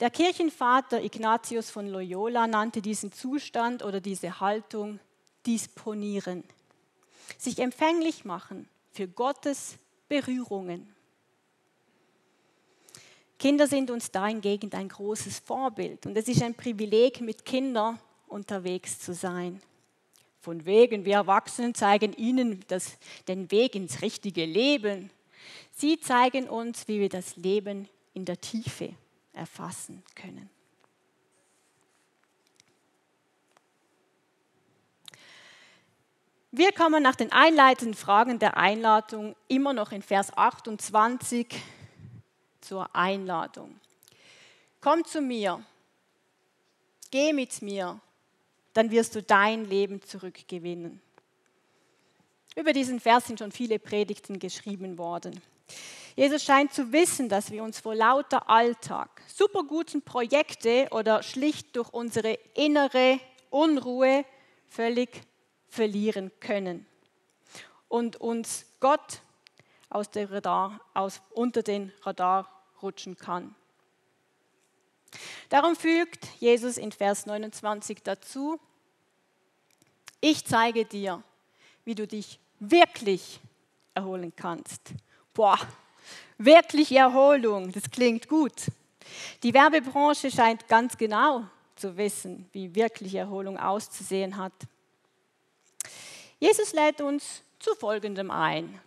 Der 0.00 0.08
Kirchenvater 0.08 1.04
Ignatius 1.04 1.70
von 1.70 1.86
Loyola 1.86 2.46
nannte 2.46 2.80
diesen 2.80 3.12
Zustand 3.12 3.84
oder 3.84 4.00
diese 4.00 4.40
Haltung 4.40 4.98
disponieren. 5.46 6.42
Sich 7.36 7.58
empfänglich 7.58 8.24
machen 8.24 8.66
für 8.92 9.06
Gottes 9.06 9.76
Berührungen. 10.08 10.92
Kinder 13.38 13.66
sind 13.66 13.90
uns 13.90 14.10
dahingegen 14.10 14.72
ein 14.72 14.88
großes 14.88 15.40
Vorbild 15.40 16.06
und 16.06 16.16
es 16.16 16.28
ist 16.28 16.42
ein 16.42 16.54
Privileg, 16.54 17.20
mit 17.20 17.44
Kindern 17.44 17.98
unterwegs 18.26 19.00
zu 19.00 19.12
sein. 19.12 19.60
Von 20.42 20.66
wegen, 20.66 21.04
wir 21.04 21.14
Erwachsenen 21.14 21.72
zeigen 21.72 22.12
ihnen 22.14 22.64
das, 22.66 22.98
den 23.28 23.52
Weg 23.52 23.76
ins 23.76 24.02
richtige 24.02 24.44
Leben. 24.44 25.08
Sie 25.70 26.00
zeigen 26.00 26.48
uns, 26.48 26.88
wie 26.88 26.98
wir 26.98 27.08
das 27.08 27.36
Leben 27.36 27.88
in 28.12 28.24
der 28.24 28.40
Tiefe 28.40 28.92
erfassen 29.32 30.02
können. 30.16 30.50
Wir 36.50 36.72
kommen 36.72 37.04
nach 37.04 37.14
den 37.14 37.30
einleitenden 37.30 37.94
Fragen 37.94 38.40
der 38.40 38.56
Einladung 38.56 39.36
immer 39.46 39.72
noch 39.72 39.92
in 39.92 40.02
Vers 40.02 40.36
28 40.36 41.46
zur 42.60 42.92
Einladung. 42.96 43.78
Komm 44.80 45.04
zu 45.04 45.20
mir, 45.20 45.64
geh 47.12 47.32
mit 47.32 47.62
mir 47.62 48.00
dann 48.72 48.90
wirst 48.90 49.14
du 49.14 49.22
dein 49.22 49.64
Leben 49.64 50.02
zurückgewinnen. 50.02 51.00
Über 52.56 52.72
diesen 52.72 53.00
Vers 53.00 53.26
sind 53.26 53.38
schon 53.38 53.52
viele 53.52 53.78
Predigten 53.78 54.38
geschrieben 54.38 54.98
worden. 54.98 55.40
Jesus 56.16 56.44
scheint 56.44 56.74
zu 56.74 56.92
wissen, 56.92 57.30
dass 57.30 57.50
wir 57.50 57.62
uns 57.62 57.80
vor 57.80 57.94
lauter 57.94 58.50
Alltag, 58.50 59.22
superguten 59.26 60.02
Projekte 60.02 60.88
oder 60.90 61.22
schlicht 61.22 61.74
durch 61.76 61.88
unsere 61.90 62.38
innere 62.54 63.18
Unruhe 63.48 64.24
völlig 64.68 65.22
verlieren 65.68 66.30
können 66.40 66.86
und 67.88 68.16
uns 68.16 68.66
Gott 68.80 69.22
aus 69.88 70.08
Radar, 70.14 70.80
aus, 70.94 71.22
unter 71.30 71.62
den 71.62 71.92
Radar 72.02 72.48
rutschen 72.82 73.16
kann. 73.16 73.54
Darum 75.48 75.76
fügt 75.76 76.26
Jesus 76.40 76.76
in 76.76 76.92
Vers 76.92 77.26
29 77.26 78.02
dazu, 78.02 78.58
ich 80.20 80.44
zeige 80.44 80.84
dir, 80.84 81.22
wie 81.84 81.94
du 81.94 82.06
dich 82.06 82.38
wirklich 82.60 83.40
erholen 83.94 84.32
kannst. 84.34 84.80
Boah, 85.34 85.58
wirklich 86.38 86.92
Erholung, 86.92 87.72
das 87.72 87.90
klingt 87.90 88.28
gut. 88.28 88.66
Die 89.42 89.52
Werbebranche 89.52 90.30
scheint 90.30 90.68
ganz 90.68 90.96
genau 90.96 91.46
zu 91.74 91.96
wissen, 91.96 92.48
wie 92.52 92.74
wirklich 92.74 93.14
Erholung 93.14 93.58
auszusehen 93.58 94.36
hat. 94.36 94.52
Jesus 96.38 96.72
lädt 96.72 97.00
uns 97.00 97.42
zu 97.58 97.74
Folgendem 97.74 98.30
ein. 98.30 98.80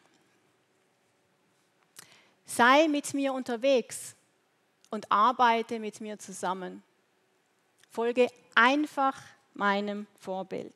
Sei 2.46 2.88
mit 2.88 3.14
mir 3.14 3.34
unterwegs 3.34 4.15
und 4.96 5.12
arbeite 5.12 5.80
mit 5.80 6.02
mir 6.02 6.18
zusammen. 6.18 6.82
Folge 7.92 8.28
einfach 8.56 9.22
meinem 9.54 10.08
Vorbild. 10.18 10.74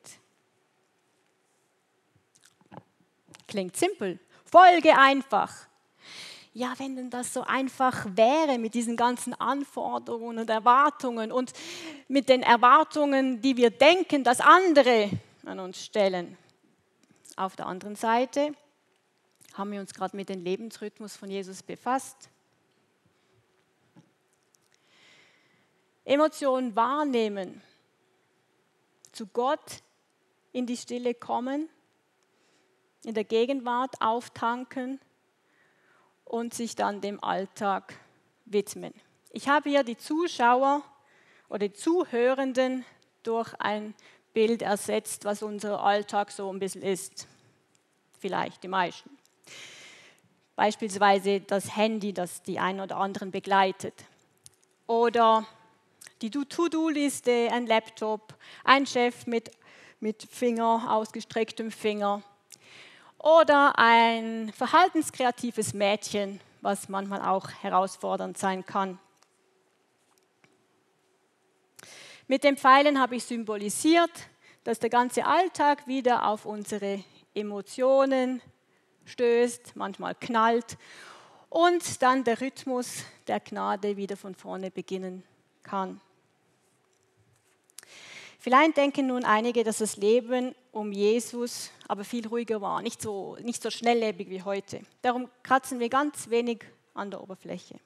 Klingt 3.48 3.76
simpel. 3.76 4.20
Folge 4.44 4.96
einfach. 4.96 5.66
Ja, 6.52 6.74
wenn 6.78 6.96
denn 6.96 7.10
das 7.10 7.32
so 7.32 7.42
einfach 7.42 8.06
wäre 8.14 8.58
mit 8.58 8.74
diesen 8.74 8.96
ganzen 8.96 9.34
Anforderungen 9.34 10.38
und 10.38 10.50
Erwartungen 10.50 11.32
und 11.32 11.52
mit 12.08 12.28
den 12.28 12.42
Erwartungen, 12.42 13.40
die 13.40 13.56
wir 13.56 13.70
denken, 13.70 14.24
dass 14.24 14.40
andere 14.40 15.10
an 15.46 15.60
uns 15.60 15.84
stellen. 15.84 16.36
Auf 17.36 17.56
der 17.56 17.66
anderen 17.66 17.96
Seite 17.96 18.52
haben 19.54 19.72
wir 19.72 19.80
uns 19.80 19.94
gerade 19.94 20.16
mit 20.16 20.28
dem 20.28 20.42
Lebensrhythmus 20.42 21.16
von 21.16 21.30
Jesus 21.30 21.62
befasst. 21.62 22.28
Emotionen 26.10 26.74
wahrnehmen 26.74 27.62
zu 29.12 29.28
Gott 29.28 29.84
in 30.50 30.66
die 30.66 30.76
Stille 30.76 31.14
kommen, 31.14 31.68
in 33.04 33.14
der 33.14 33.22
Gegenwart 33.22 33.94
auftanken 34.00 34.98
und 36.24 36.52
sich 36.52 36.74
dann 36.74 37.00
dem 37.00 37.22
Alltag 37.22 37.94
widmen. 38.44 38.92
Ich 39.30 39.48
habe 39.48 39.70
hier 39.70 39.84
die 39.84 39.96
Zuschauer 39.96 40.82
oder 41.48 41.68
die 41.68 41.74
Zuhörenden 41.74 42.84
durch 43.22 43.54
ein 43.60 43.94
Bild 44.32 44.62
ersetzt, 44.62 45.24
was 45.24 45.44
unser 45.44 45.80
Alltag 45.80 46.32
so 46.32 46.52
ein 46.52 46.58
bisschen 46.58 46.82
ist. 46.82 47.28
Vielleicht 48.18 48.64
die 48.64 48.68
meisten. 48.68 49.16
Beispielsweise 50.56 51.40
das 51.40 51.76
Handy, 51.76 52.12
das 52.12 52.42
die 52.42 52.58
einen 52.58 52.80
oder 52.80 52.96
anderen 52.96 53.30
begleitet. 53.30 53.94
Oder 54.88 55.46
die 56.22 56.30
To-Do-Liste, 56.30 57.48
ein 57.50 57.66
Laptop, 57.66 58.34
ein 58.64 58.86
Chef 58.86 59.26
mit, 59.26 59.50
mit 60.00 60.22
Finger, 60.22 60.86
ausgestrecktem 60.90 61.70
Finger. 61.70 62.22
Oder 63.18 63.78
ein 63.78 64.52
verhaltenskreatives 64.52 65.74
Mädchen, 65.74 66.40
was 66.60 66.88
manchmal 66.88 67.22
auch 67.22 67.50
herausfordernd 67.62 68.38
sein 68.38 68.64
kann. 68.64 68.98
Mit 72.28 72.44
den 72.44 72.56
Pfeilen 72.56 73.00
habe 73.00 73.16
ich 73.16 73.24
symbolisiert, 73.24 74.10
dass 74.64 74.78
der 74.78 74.90
ganze 74.90 75.26
Alltag 75.26 75.86
wieder 75.86 76.26
auf 76.26 76.46
unsere 76.46 77.02
Emotionen 77.34 78.40
stößt, 79.04 79.74
manchmal 79.74 80.14
knallt 80.14 80.78
und 81.48 82.02
dann 82.02 82.22
der 82.24 82.40
Rhythmus 82.40 83.04
der 83.26 83.40
Gnade 83.40 83.96
wieder 83.96 84.16
von 84.16 84.34
vorne 84.34 84.70
beginnen 84.70 85.24
kann. 85.62 86.00
Vielleicht 88.42 88.78
denken 88.78 89.08
nun 89.08 89.24
einige, 89.24 89.64
dass 89.64 89.78
das 89.78 89.98
Leben 89.98 90.54
um 90.72 90.92
Jesus 90.92 91.70
aber 91.86 92.04
viel 92.04 92.26
ruhiger 92.26 92.62
war, 92.62 92.80
nicht 92.80 93.02
so, 93.02 93.36
nicht 93.42 93.62
so 93.62 93.68
schnelllebig 93.68 94.30
wie 94.30 94.42
heute. 94.42 94.80
Darum 95.02 95.28
kratzen 95.42 95.78
wir 95.78 95.90
ganz 95.90 96.30
wenig 96.30 96.64
an 96.94 97.10
der 97.10 97.22
Oberfläche. 97.22 97.78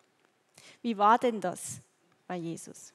Wie 0.81 0.97
war 0.97 1.19
denn 1.19 1.41
das 1.41 1.81
bei 2.29 2.37
Jesus? 2.37 2.93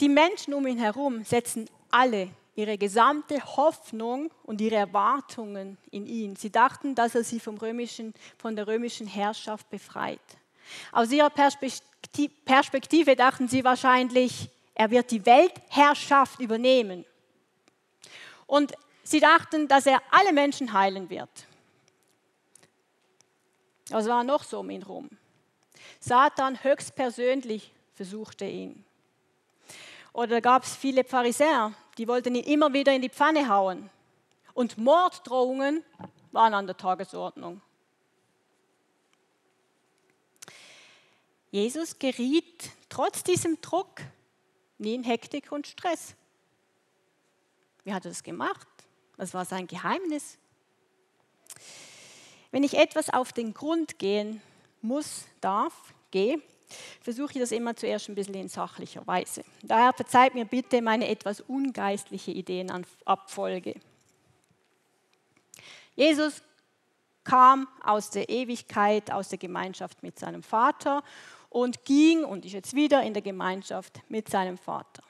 Die 0.00 0.08
Menschen 0.08 0.52
um 0.52 0.66
ihn 0.66 0.78
herum 0.78 1.22
setzen 1.22 1.70
alle 1.92 2.28
ihre 2.56 2.76
gesamte 2.76 3.40
Hoffnung 3.56 4.32
und 4.42 4.60
ihre 4.60 4.76
Erwartungen 4.76 5.78
in 5.92 6.06
ihn. 6.06 6.34
Sie 6.34 6.50
dachten, 6.50 6.96
dass 6.96 7.14
er 7.14 7.22
sie 7.22 7.38
vom 7.38 7.56
römischen, 7.56 8.12
von 8.36 8.56
der 8.56 8.66
römischen 8.66 9.06
Herrschaft 9.06 9.70
befreit. 9.70 10.18
Aus 10.90 11.12
ihrer 11.12 11.30
Perspektive 12.44 13.16
dachten 13.16 13.48
sie 13.48 13.64
wahrscheinlich, 13.64 14.48
er 14.74 14.90
wird 14.90 15.10
die 15.10 15.24
Weltherrschaft 15.24 16.40
übernehmen. 16.40 17.04
Und 18.46 18.72
sie 19.02 19.20
dachten, 19.20 19.68
dass 19.68 19.86
er 19.86 20.02
alle 20.10 20.32
Menschen 20.32 20.72
heilen 20.72 21.10
wird. 21.10 21.46
Was 23.90 24.08
war 24.08 24.24
noch 24.24 24.44
so 24.44 24.60
um 24.60 24.70
ihn 24.70 24.82
herum? 24.82 25.10
Satan 26.00 26.62
höchstpersönlich 26.62 27.72
versuchte 27.94 28.44
ihn. 28.44 28.84
Oder 30.12 30.40
gab 30.40 30.64
es 30.64 30.76
viele 30.76 31.04
Pharisäer, 31.04 31.72
die 31.98 32.08
wollten 32.08 32.34
ihn 32.34 32.44
immer 32.44 32.72
wieder 32.72 32.92
in 32.92 33.02
die 33.02 33.10
Pfanne 33.10 33.48
hauen. 33.48 33.90
Und 34.54 34.78
Morddrohungen 34.78 35.84
waren 36.32 36.54
an 36.54 36.66
der 36.66 36.76
Tagesordnung. 36.76 37.60
Jesus 41.54 42.00
geriet 42.00 42.72
trotz 42.88 43.22
diesem 43.22 43.60
Druck 43.60 44.00
nie 44.78 44.92
in 44.92 45.04
Hektik 45.04 45.52
und 45.52 45.68
Stress. 45.68 46.16
Wie 47.84 47.94
hat 47.94 48.04
er 48.04 48.08
das 48.08 48.24
gemacht? 48.24 48.66
Was 49.18 49.34
war 49.34 49.44
sein 49.44 49.68
Geheimnis? 49.68 50.36
Wenn 52.50 52.64
ich 52.64 52.76
etwas 52.76 53.08
auf 53.08 53.32
den 53.32 53.54
Grund 53.54 54.00
gehen 54.00 54.42
muss, 54.82 55.26
darf, 55.40 55.94
gehe, 56.10 56.42
versuche 57.00 57.34
ich 57.34 57.38
das 57.38 57.52
immer 57.52 57.76
zuerst 57.76 58.08
ein 58.08 58.16
bisschen 58.16 58.34
in 58.34 58.48
sachlicher 58.48 59.06
Weise. 59.06 59.44
Daher 59.62 59.92
verzeiht 59.92 60.34
mir 60.34 60.46
bitte 60.46 60.82
meine 60.82 61.06
etwas 61.06 61.40
ungeistliche 61.40 62.32
Ideenabfolge. 62.32 63.76
Jesus 65.94 66.42
kam 67.22 67.68
aus 67.80 68.10
der 68.10 68.28
Ewigkeit, 68.28 69.12
aus 69.12 69.28
der 69.28 69.38
Gemeinschaft 69.38 70.02
mit 70.02 70.18
seinem 70.18 70.42
Vater 70.42 71.04
und 71.54 71.84
ging 71.84 72.24
und 72.24 72.44
ist 72.44 72.52
jetzt 72.52 72.74
wieder 72.74 73.04
in 73.04 73.14
der 73.14 73.22
Gemeinschaft 73.22 74.00
mit 74.08 74.28
seinem 74.28 74.58
Vater. 74.58 75.04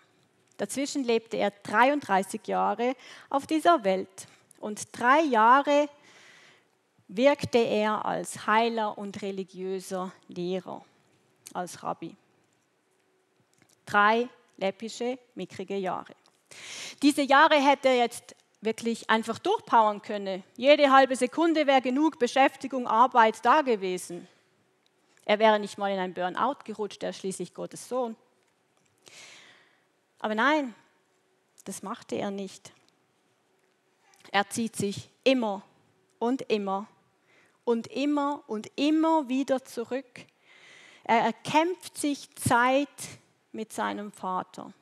Dazwischen 0.59 1.02
lebte 1.02 1.38
er 1.38 1.50
33 1.50 2.46
Jahre 2.46 2.94
auf 3.30 3.46
dieser 3.46 3.83
Welt 3.83 4.26
und 4.61 4.87
drei 4.92 5.22
Jahre 5.22 5.88
wirkte 7.09 7.57
er 7.59 8.04
als 8.04 8.46
Heiler 8.46 8.98
und 8.98 9.22
religiöser 9.22 10.12
Lehrer 10.28 10.85
als 11.54 11.83
Rabbi. 11.83 12.14
Drei 13.87 14.28
läppische, 14.59 15.18
mickrige 15.35 15.76
Jahre. 15.78 16.14
Diese 17.02 17.22
Jahre 17.22 17.54
hätte 17.54 17.88
er 17.88 17.96
jetzt 17.96 18.37
wirklich 18.61 19.09
einfach 19.09 19.38
durchpowern 19.38 20.02
können. 20.02 20.44
Jede 20.59 20.90
halbe 20.90 21.16
Sekunde 21.16 21.66
wäre 21.66 21.80
genug 21.80 22.18
Beschäftigung, 22.18 22.87
Arbeit 22.87 23.42
da 23.42 23.62
gewesen. 23.62 24.28
Er 25.24 25.38
wäre 25.38 25.58
nicht 25.58 25.78
mal 25.78 25.92
in 25.92 25.98
ein 25.98 26.14
Burnout 26.14 26.64
gerutscht, 26.64 27.02
er 27.02 27.10
ist 27.10 27.18
schließlich 27.18 27.54
Gottes 27.54 27.88
Sohn. 27.88 28.16
Aber 30.18 30.34
nein, 30.34 30.74
das 31.64 31.82
machte 31.82 32.16
er 32.16 32.30
nicht. 32.30 32.72
Er 34.32 34.48
zieht 34.48 34.76
sich 34.76 35.10
immer 35.22 35.62
und 36.18 36.42
immer 36.42 36.87
und 37.64 37.87
immer 37.87 38.42
und 38.46 38.70
immer 38.76 39.28
wieder 39.28 39.64
zurück 39.64 40.26
er 41.04 41.18
erkämpft 41.18 41.98
sich 41.98 42.34
Zeit 42.34 42.88
mit 43.52 43.72
seinem 43.72 44.10
Vater. 44.10 44.72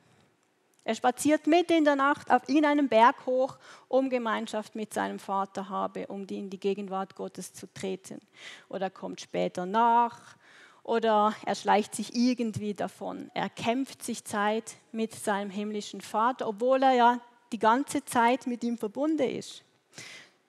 Er 0.85 0.95
spaziert 0.95 1.47
mitten 1.47 1.73
in 1.73 1.85
der 1.85 1.95
Nacht 1.95 2.27
in 2.47 2.65
einem 2.65 2.89
Berg 2.89 3.25
hoch, 3.25 3.57
um 3.87 4.09
Gemeinschaft 4.09 4.75
mit 4.75 4.93
seinem 4.93 5.17
Vater 5.17 5.69
habe, 5.69 6.07
um 6.07 6.25
in 6.27 6.49
die 6.49 6.59
Gegenwart 6.59 7.15
Gottes 7.15 7.53
zu 7.53 7.71
treten. 7.73 8.19
Oder 8.67 8.89
kommt 8.89 9.21
später 9.21 9.65
nach 9.65 10.35
oder 10.83 11.33
er 11.45 11.55
schleicht 11.55 11.95
sich 11.95 12.13
irgendwie 12.13 12.73
davon. 12.73 13.31
Er 13.33 13.49
kämpft 13.49 14.03
sich 14.03 14.25
Zeit 14.25 14.75
mit 14.91 15.13
seinem 15.15 15.49
himmlischen 15.49 16.01
Vater, 16.01 16.47
obwohl 16.47 16.83
er 16.83 16.93
ja 16.93 17.21
die 17.53 17.59
ganze 17.59 18.03
Zeit 18.03 18.45
mit 18.47 18.63
ihm 18.63 18.77
verbunden 18.77 19.29
ist. 19.29 19.63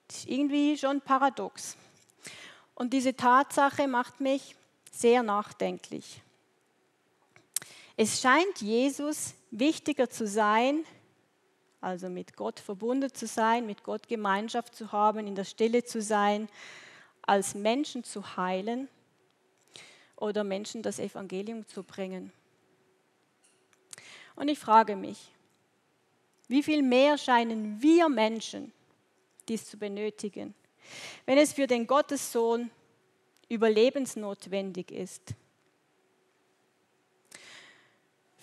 Das 0.08 0.18
ist 0.18 0.28
irgendwie 0.28 0.76
schon 0.76 1.00
paradox. 1.00 1.76
Und 2.74 2.92
diese 2.92 3.14
Tatsache 3.14 3.86
macht 3.86 4.20
mich 4.20 4.56
sehr 4.90 5.22
nachdenklich. 5.22 6.20
Es 7.96 8.20
scheint 8.20 8.60
Jesus 8.60 9.34
wichtiger 9.58 10.10
zu 10.10 10.26
sein, 10.26 10.84
also 11.80 12.08
mit 12.08 12.36
Gott 12.36 12.60
verbunden 12.60 13.12
zu 13.12 13.26
sein, 13.26 13.66
mit 13.66 13.84
Gott 13.84 14.08
Gemeinschaft 14.08 14.74
zu 14.74 14.90
haben, 14.90 15.26
in 15.26 15.34
der 15.34 15.44
Stille 15.44 15.84
zu 15.84 16.00
sein, 16.02 16.48
als 17.22 17.54
Menschen 17.54 18.04
zu 18.04 18.36
heilen 18.36 18.88
oder 20.16 20.44
Menschen 20.44 20.82
das 20.82 20.98
Evangelium 20.98 21.66
zu 21.66 21.82
bringen. 21.82 22.32
Und 24.34 24.48
ich 24.48 24.58
frage 24.58 24.96
mich, 24.96 25.30
wie 26.48 26.62
viel 26.62 26.82
mehr 26.82 27.16
scheinen 27.16 27.80
wir 27.80 28.08
Menschen 28.08 28.72
dies 29.48 29.66
zu 29.66 29.78
benötigen, 29.78 30.54
wenn 31.26 31.38
es 31.38 31.52
für 31.52 31.66
den 31.66 31.86
Gottessohn 31.86 32.70
überlebensnotwendig 33.48 34.90
ist. 34.90 35.34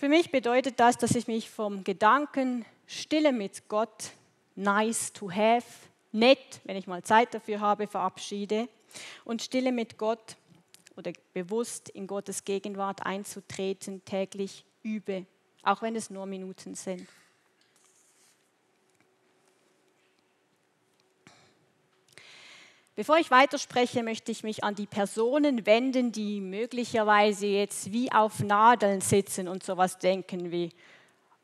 Für 0.01 0.09
mich 0.09 0.31
bedeutet 0.31 0.79
das, 0.79 0.97
dass 0.97 1.13
ich 1.13 1.27
mich 1.27 1.51
vom 1.51 1.83
Gedanken 1.83 2.65
Stille 2.87 3.31
mit 3.31 3.69
Gott, 3.69 4.13
nice 4.55 5.13
to 5.13 5.29
have, 5.29 5.63
nett, 6.11 6.59
wenn 6.63 6.75
ich 6.75 6.87
mal 6.87 7.03
Zeit 7.03 7.35
dafür 7.35 7.59
habe, 7.59 7.85
verabschiede 7.85 8.67
und 9.25 9.43
Stille 9.43 9.71
mit 9.71 9.99
Gott 9.99 10.37
oder 10.97 11.13
bewusst 11.33 11.87
in 11.89 12.07
Gottes 12.07 12.45
Gegenwart 12.45 13.05
einzutreten, 13.05 14.03
täglich 14.03 14.65
übe, 14.81 15.27
auch 15.61 15.83
wenn 15.83 15.95
es 15.95 16.09
nur 16.09 16.25
Minuten 16.25 16.73
sind. 16.73 17.07
Bevor 22.93 23.17
ich 23.17 23.32
weiterspreche, 23.32 24.04
möchte 24.04 24.34
ich 24.34 24.43
mich 24.43 24.65
an 24.65 24.75
die 24.75 24.86
Personen 24.86 25.65
wenden, 25.65 26.12
die 26.12 26.41
möglicherweise 26.41 27.47
jetzt 27.47 27.93
wie 27.93 28.12
auf 28.12 28.41
Nadeln 28.41 28.99
sitzen 28.99 29.47
und 29.47 29.63
sowas 29.63 29.97
denken 29.97 30.51
wie, 30.51 30.71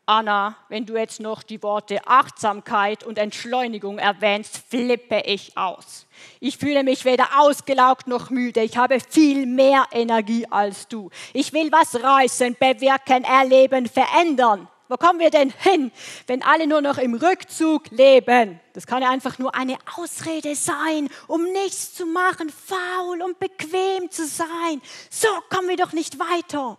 Anna, 0.06 0.56
wenn 0.68 0.86
du 0.86 0.96
jetzt 0.98 1.20
noch 1.20 1.44
die 1.44 1.62
Worte 1.64 2.06
Achtsamkeit 2.06 3.04
und 3.04 3.18
Entschleunigung 3.18 3.98
erwähnst, 3.98 4.58
flippe 4.70 5.22
ich 5.26 5.58
aus. 5.58 6.06
Ich 6.40 6.58
fühle 6.58 6.84
mich 6.84 7.04
weder 7.04 7.28
ausgelaugt 7.40 8.08
noch 8.08 8.30
müde. 8.30 8.62
Ich 8.62 8.78
habe 8.78 9.00
viel 9.02 9.46
mehr 9.46 9.86
Energie 9.92 10.46
als 10.50 10.88
du. 10.88 11.10
Ich 11.34 11.52
will 11.52 11.72
was 11.74 12.02
reißen, 12.02 12.56
bewirken, 12.58 13.26
erleben, 13.26 13.88
verändern. 13.88 14.70
Wo 14.90 14.96
kommen 14.96 15.20
wir 15.20 15.30
denn 15.30 15.50
hin, 15.50 15.92
wenn 16.28 16.44
alle 16.44 16.66
nur 16.66 16.82
noch 16.82 16.98
im 16.98 17.14
Rückzug 17.14 17.90
leben? 17.92 18.60
Das 18.74 18.88
kann 18.88 19.02
ja 19.02 19.10
einfach 19.10 19.38
nur 19.38 19.54
eine 19.54 19.78
Ausrede 19.98 20.56
sein, 20.56 21.10
um 21.28 21.44
nichts 21.44 21.94
zu 21.94 22.06
machen, 22.06 22.50
faul 22.50 23.22
und 23.22 23.38
bequem 23.38 24.10
zu 24.10 24.26
sein. 24.26 24.82
So 25.10 25.28
kommen 25.50 25.68
wir 25.68 25.76
doch 25.76 25.92
nicht 25.92 26.20
weiter. 26.20 26.78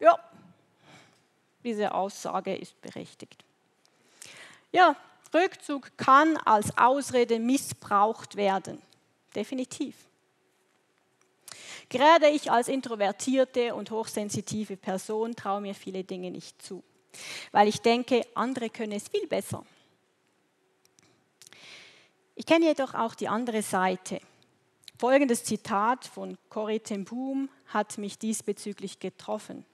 Ja, 0.00 0.18
diese 1.62 1.94
Aussage 1.94 2.56
ist 2.56 2.80
berechtigt. 2.82 3.44
Ja, 4.72 4.96
Rückzug 5.32 5.96
kann 5.96 6.36
als 6.38 6.76
Ausrede 6.76 7.38
missbraucht 7.38 8.34
werden. 8.36 8.82
Definitiv. 9.34 9.94
Gerade 11.94 12.28
ich 12.28 12.50
als 12.50 12.66
introvertierte 12.66 13.72
und 13.72 13.92
hochsensitive 13.92 14.76
Person 14.76 15.36
traue 15.36 15.60
mir 15.60 15.76
viele 15.76 16.02
Dinge 16.02 16.32
nicht 16.32 16.60
zu, 16.60 16.82
weil 17.52 17.68
ich 17.68 17.82
denke, 17.82 18.26
andere 18.34 18.68
können 18.68 18.90
es 18.90 19.06
viel 19.06 19.28
besser. 19.28 19.64
Ich 22.34 22.46
kenne 22.46 22.66
jedoch 22.66 22.94
auch 22.94 23.14
die 23.14 23.28
andere 23.28 23.62
Seite. 23.62 24.18
Folgendes 24.98 25.44
Zitat 25.44 26.04
von 26.04 26.36
Corrie 26.48 26.80
ten 26.80 27.04
Boom 27.04 27.48
hat 27.68 27.96
mich 27.96 28.18
diesbezüglich 28.18 28.98
getroffen. 28.98 29.64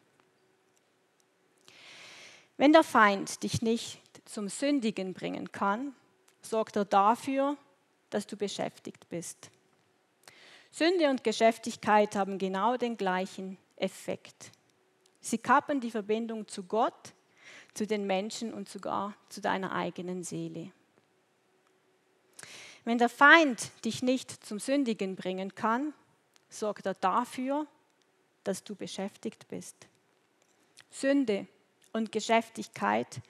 Wenn 2.58 2.74
der 2.74 2.84
Feind 2.84 3.42
dich 3.42 3.62
nicht 3.62 3.98
zum 4.26 4.50
Sündigen 4.50 5.14
bringen 5.14 5.52
kann, 5.52 5.94
sorgt 6.42 6.76
er 6.76 6.84
dafür, 6.84 7.56
dass 8.10 8.26
du 8.26 8.36
beschäftigt 8.36 9.08
bist. 9.08 9.50
Sünde 10.70 11.10
und 11.10 11.24
Geschäftigkeit 11.24 12.14
haben 12.14 12.38
genau 12.38 12.76
den 12.76 12.96
gleichen 12.96 13.58
Effekt. 13.76 14.52
Sie 15.20 15.38
kappen 15.38 15.80
die 15.80 15.90
Verbindung 15.90 16.46
zu 16.48 16.64
Gott, 16.64 17.12
zu 17.74 17.86
den 17.86 18.06
Menschen 18.06 18.54
und 18.54 18.68
sogar 18.68 19.14
zu 19.28 19.40
deiner 19.40 19.72
eigenen 19.72 20.22
Seele. 20.24 20.72
Wenn 22.84 22.98
der 22.98 23.08
Feind 23.08 23.70
dich 23.84 24.02
nicht 24.02 24.44
zum 24.44 24.58
Sündigen 24.58 25.16
bringen 25.16 25.54
kann, 25.54 25.92
sorgt 26.48 26.86
er 26.86 26.94
dafür, 26.94 27.66
dass 28.44 28.64
du 28.64 28.74
beschäftigt 28.74 29.48
bist. 29.48 29.76
Sünde 30.90 31.46
und 31.92 32.10
Geschäftigkeit 32.10 33.20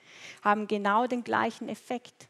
haben 0.43 0.67
genau 0.67 1.07
den 1.07 1.25
gleichen 1.25 1.69
Effekt. 1.69 2.29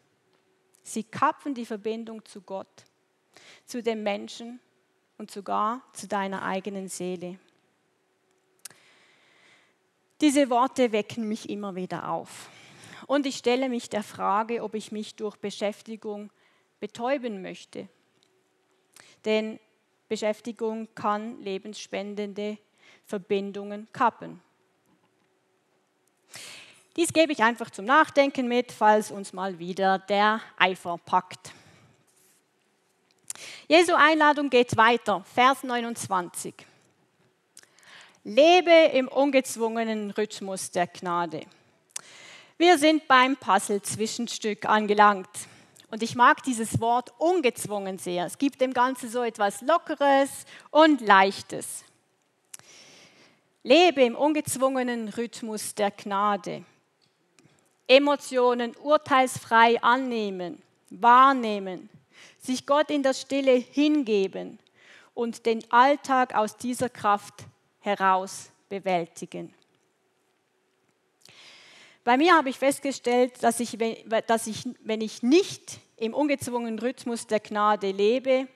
Sie 0.82 1.04
kapfen 1.04 1.54
die 1.54 1.66
Verbindung 1.66 2.24
zu 2.24 2.40
Gott, 2.40 2.84
zu 3.66 3.82
den 3.82 4.02
Menschen 4.02 4.60
und 5.20 5.30
sogar 5.30 5.82
zu 5.92 6.08
deiner 6.08 6.42
eigenen 6.42 6.88
Seele. 6.88 7.38
Diese 10.22 10.48
Worte 10.48 10.92
wecken 10.92 11.28
mich 11.28 11.50
immer 11.50 11.74
wieder 11.74 12.08
auf. 12.08 12.48
Und 13.06 13.26
ich 13.26 13.36
stelle 13.36 13.68
mich 13.68 13.90
der 13.90 14.02
Frage, 14.02 14.62
ob 14.62 14.74
ich 14.74 14.92
mich 14.92 15.16
durch 15.16 15.36
Beschäftigung 15.36 16.30
betäuben 16.80 17.42
möchte. 17.42 17.86
Denn 19.26 19.60
Beschäftigung 20.08 20.88
kann 20.94 21.42
lebensspendende 21.42 22.56
Verbindungen 23.04 23.88
kappen. 23.92 24.40
Dies 26.96 27.12
gebe 27.12 27.32
ich 27.32 27.42
einfach 27.42 27.68
zum 27.68 27.84
Nachdenken 27.84 28.48
mit, 28.48 28.72
falls 28.72 29.10
uns 29.10 29.34
mal 29.34 29.58
wieder 29.58 29.98
der 29.98 30.40
Eifer 30.56 30.96
packt. 30.96 31.52
Jesu 33.68 33.94
Einladung 33.94 34.50
geht 34.50 34.76
weiter, 34.76 35.24
Vers 35.34 35.62
29. 35.62 36.54
Lebe 38.24 38.90
im 38.92 39.08
ungezwungenen 39.08 40.10
Rhythmus 40.10 40.70
der 40.70 40.86
Gnade. 40.86 41.42
Wir 42.58 42.76
sind 42.76 43.08
beim 43.08 43.36
Puzzle-Zwischenstück 43.36 44.66
angelangt. 44.66 45.28
Und 45.90 46.02
ich 46.02 46.14
mag 46.14 46.42
dieses 46.42 46.80
Wort 46.80 47.12
ungezwungen 47.18 47.98
sehr. 47.98 48.26
Es 48.26 48.38
gibt 48.38 48.60
dem 48.60 48.74
Ganzen 48.74 49.08
so 49.08 49.22
etwas 49.22 49.60
Lockeres 49.62 50.44
und 50.70 51.00
Leichtes. 51.00 51.84
Lebe 53.62 54.02
im 54.02 54.14
ungezwungenen 54.14 55.08
Rhythmus 55.08 55.74
der 55.74 55.90
Gnade. 55.90 56.64
Emotionen 57.88 58.76
urteilsfrei 58.76 59.82
annehmen, 59.82 60.62
wahrnehmen, 60.90 61.90
sich 62.40 62.66
Gott 62.66 62.90
in 62.90 63.02
der 63.02 63.14
Stille 63.14 63.52
hingeben 63.52 64.58
und 65.14 65.46
den 65.46 65.62
Alltag 65.70 66.34
aus 66.34 66.56
dieser 66.56 66.88
Kraft 66.88 67.44
heraus 67.80 68.50
bewältigen. 68.68 69.54
Bei 72.02 72.16
mir 72.16 72.34
habe 72.34 72.48
ich 72.48 72.58
festgestellt, 72.58 73.42
dass 73.42 73.60
ich, 73.60 73.76
dass 74.26 74.46
ich, 74.46 74.64
wenn 74.82 75.02
ich 75.02 75.22
nicht 75.22 75.78
im 75.96 76.14
ungezwungenen 76.14 76.78
Rhythmus 76.78 77.26
der 77.26 77.40
Gnade 77.40 77.90
lebe, 77.90 78.48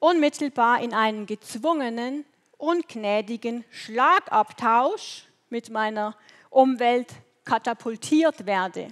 unmittelbar 0.00 0.82
in 0.82 0.92
einen 0.92 1.26
gezwungenen, 1.26 2.24
ungnädigen 2.58 3.64
Schlagabtausch 3.70 5.26
mit 5.48 5.70
meiner 5.70 6.16
Umwelt 6.50 7.12
katapultiert 7.44 8.46
werde. 8.46 8.88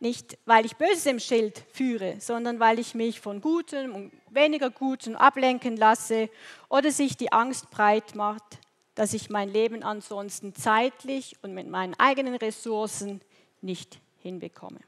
Nicht, 0.00 0.38
weil 0.44 0.64
ich 0.64 0.76
Böses 0.76 1.06
im 1.06 1.18
Schild 1.18 1.64
führe, 1.72 2.20
sondern 2.20 2.60
weil 2.60 2.78
ich 2.78 2.94
mich 2.94 3.20
von 3.20 3.40
Gutem 3.40 3.94
und 3.94 4.12
weniger 4.30 4.70
Gutem 4.70 5.16
ablenken 5.16 5.76
lasse 5.76 6.30
oder 6.68 6.92
sich 6.92 7.16
die 7.16 7.32
Angst 7.32 7.70
breit 7.70 8.14
macht, 8.14 8.58
dass 8.94 9.12
ich 9.12 9.28
mein 9.28 9.48
Leben 9.48 9.82
ansonsten 9.82 10.54
zeitlich 10.54 11.36
und 11.42 11.52
mit 11.52 11.68
meinen 11.68 11.94
eigenen 11.98 12.36
Ressourcen 12.36 13.20
nicht 13.60 13.98
hinbekomme. 14.22 14.80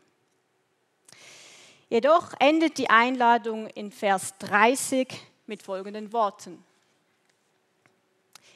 Jedoch 1.88 2.32
endet 2.38 2.78
die 2.78 2.88
Einladung 2.88 3.66
in 3.66 3.90
Vers 3.90 4.38
30 4.38 5.08
mit 5.46 5.64
folgenden 5.64 6.12
Worten. 6.12 6.64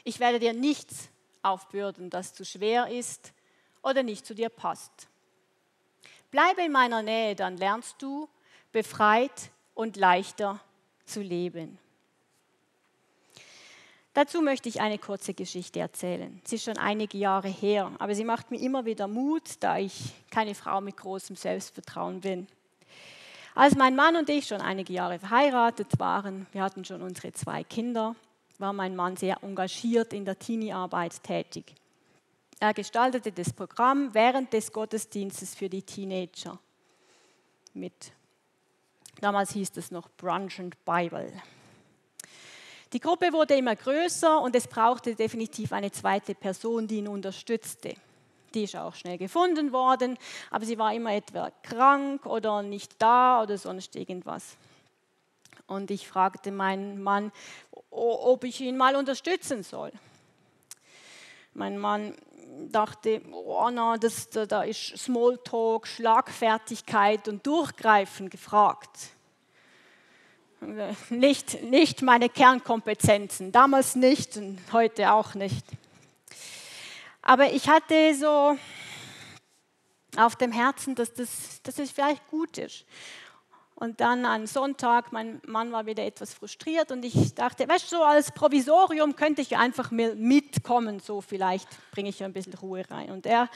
Ich 0.05 0.21
werde 0.21 0.39
dir 0.39 0.53
nichts 0.53 1.09
aufbürden, 1.43 2.11
das 2.11 2.33
zu 2.33 2.45
schwer 2.45 2.89
ist 2.89 3.33
oder 3.83 4.05
nicht 4.05 4.25
zu 4.25 4.37
dir 4.37 4.51
passt. 4.51 5.09
Bleibe 6.35 6.63
in 6.63 6.73
meiner 6.73 7.01
Nähe, 7.01 7.37
dann 7.37 7.57
lernst 7.57 7.95
du 8.03 8.29
befreit 8.73 9.53
und 9.73 9.97
leichter 9.97 10.59
zu 11.05 11.23
leben. 11.23 11.79
Dazu 14.15 14.43
möchte 14.43 14.69
ich 14.69 14.81
eine 14.81 14.99
kurze 14.99 15.33
Geschichte 15.33 15.79
erzählen. 15.79 16.43
Sie 16.43 16.57
ist 16.57 16.65
schon 16.65 16.77
einige 16.77 17.19
Jahre 17.19 17.47
her, 17.47 17.93
aber 18.01 18.17
sie 18.17 18.25
macht 18.25 18.51
mir 18.51 18.59
immer 18.59 18.85
wieder 18.85 19.07
Mut, 19.07 19.45
da 19.61 19.79
ich 19.79 20.13
keine 20.29 20.57
Frau 20.57 20.81
mit 20.81 20.97
großem 20.97 21.37
Selbstvertrauen 21.37 22.21
bin. 22.21 22.49
Als 23.55 23.77
mein 23.77 23.95
Mann 23.95 24.17
und 24.17 24.29
ich 24.29 24.49
schon 24.49 24.61
einige 24.61 24.93
Jahre 24.93 25.21
verheiratet 25.21 26.01
waren, 26.01 26.49
wir 26.51 26.65
hatten 26.65 26.85
schon 26.85 27.01
unsere 27.03 27.33
zwei 27.33 27.63
Kinder, 27.63 28.17
war 28.59 28.73
mein 28.73 28.97
Mann 28.97 29.17
sehr 29.17 29.41
engagiert 29.45 30.13
in 30.13 30.25
der 30.25 30.37
Teenie-Arbeit 30.37 31.23
tätig. 31.23 31.77
Er 32.61 32.73
gestaltete 32.73 33.33
das 33.33 33.53
Programm 33.53 34.15
während 34.15 34.53
des 34.53 34.73
Gottesdienstes 34.73 35.55
für 35.55 35.69
die 35.69 35.83
Teenager 35.83 36.59
mit. 37.75 38.13
Damals 39.21 39.53
hieß 39.53 39.73
es 39.77 39.91
noch 39.91 40.09
Brunch 40.17 40.61
and 40.61 40.77
Bible. 40.85 41.33
Die 42.93 43.01
Gruppe 43.01 43.33
wurde 43.33 43.57
immer 43.57 43.75
größer 43.75 44.41
und 44.41 44.55
es 44.55 44.69
brauchte 44.69 45.15
definitiv 45.15 45.73
eine 45.73 45.91
zweite 45.91 46.35
Person, 46.35 46.87
die 46.87 46.99
ihn 46.99 47.09
unterstützte. 47.09 47.95
Die 48.55 48.65
ist 48.65 48.77
auch 48.77 48.95
schnell 48.95 49.19
gefunden 49.19 49.73
worden, 49.73 50.17
aber 50.51 50.65
sie 50.65 50.79
war 50.79 50.95
immer 50.95 51.13
etwa 51.13 51.51
krank 51.63 52.25
oder 52.25 52.63
nicht 52.63 52.95
da 53.03 53.43
oder 53.43 53.59
sonst 53.59 53.97
irgendwas. 53.97 54.57
Und 55.67 55.91
ich 55.91 56.07
fragte 56.07 56.53
meinen 56.53 57.03
Mann, 57.03 57.33
ob 57.91 58.45
ich 58.45 58.61
ihn 58.61 58.77
mal 58.77 58.95
unterstützen 58.95 59.65
soll. 59.65 59.91
Mein 61.53 61.79
Mann 61.79 62.15
dachte, 62.71 63.23
oh 63.33 63.59
Anna, 63.59 63.97
das, 63.97 64.29
da 64.31 64.63
ist 64.63 64.97
Smalltalk, 64.99 65.87
Schlagfertigkeit 65.87 67.29
und 67.29 67.47
Durchgreifen 67.47 68.31
gefragt. 68.31 68.91
Nicht, 71.11 71.63
nicht 71.63 72.03
meine 72.03 72.29
Kernkompetenzen, 72.29 73.53
damals 73.53 73.97
nicht 73.97 74.37
und 74.37 74.59
heute 74.73 75.13
auch 75.13 75.35
nicht. 75.35 75.67
Aber 77.21 77.53
ich 77.53 77.69
hatte 77.69 78.15
so 78.15 78.57
auf 80.17 80.37
dem 80.37 80.53
Herzen, 80.53 80.95
dass 80.95 81.13
das, 81.13 81.61
dass 81.63 81.75
das 81.77 81.91
vielleicht 81.91 82.27
gut 82.29 82.59
ist. 82.59 82.85
Und 83.77 84.01
dann 84.01 84.25
am 84.25 84.47
Sonntag, 84.47 85.11
mein 85.11 85.41
Mann 85.47 85.73
war 85.73 85.85
wieder 85.87 86.05
etwas 86.05 86.33
frustriert 86.33 86.93
und 86.93 87.05
ich 87.05 87.35
dachte, 87.35 87.69
weißt 87.69 87.91
du, 87.91 87.97
so 87.97 88.03
als 88.05 88.31
Provisorium 88.31 89.17
könnte 89.17 89.43
ich 89.43 89.57
einfach 89.57 89.91
mitkommen, 89.91 91.01
so 91.01 91.21
vielleicht 91.21 91.69
bringe 91.91 92.09
ich 92.09 92.23
ein 92.23 92.33
bisschen 92.33 92.55
Ruhe 92.55 92.85
rein. 92.89 93.11
Und, 93.11 93.27
er, 93.27 93.49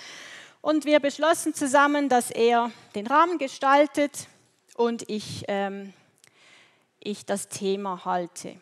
und 0.61 0.85
wir 0.85 0.98
beschlossen 0.98 1.54
zusammen, 1.54 2.09
dass 2.09 2.33
er 2.33 2.72
den 2.96 3.07
Rahmen 3.07 3.38
gestaltet 3.38 4.26
und 4.74 5.09
ich, 5.09 5.44
ähm, 5.46 5.92
ich 6.98 7.24
das 7.24 7.48
Thema 7.48 8.04
halte. 8.04 8.57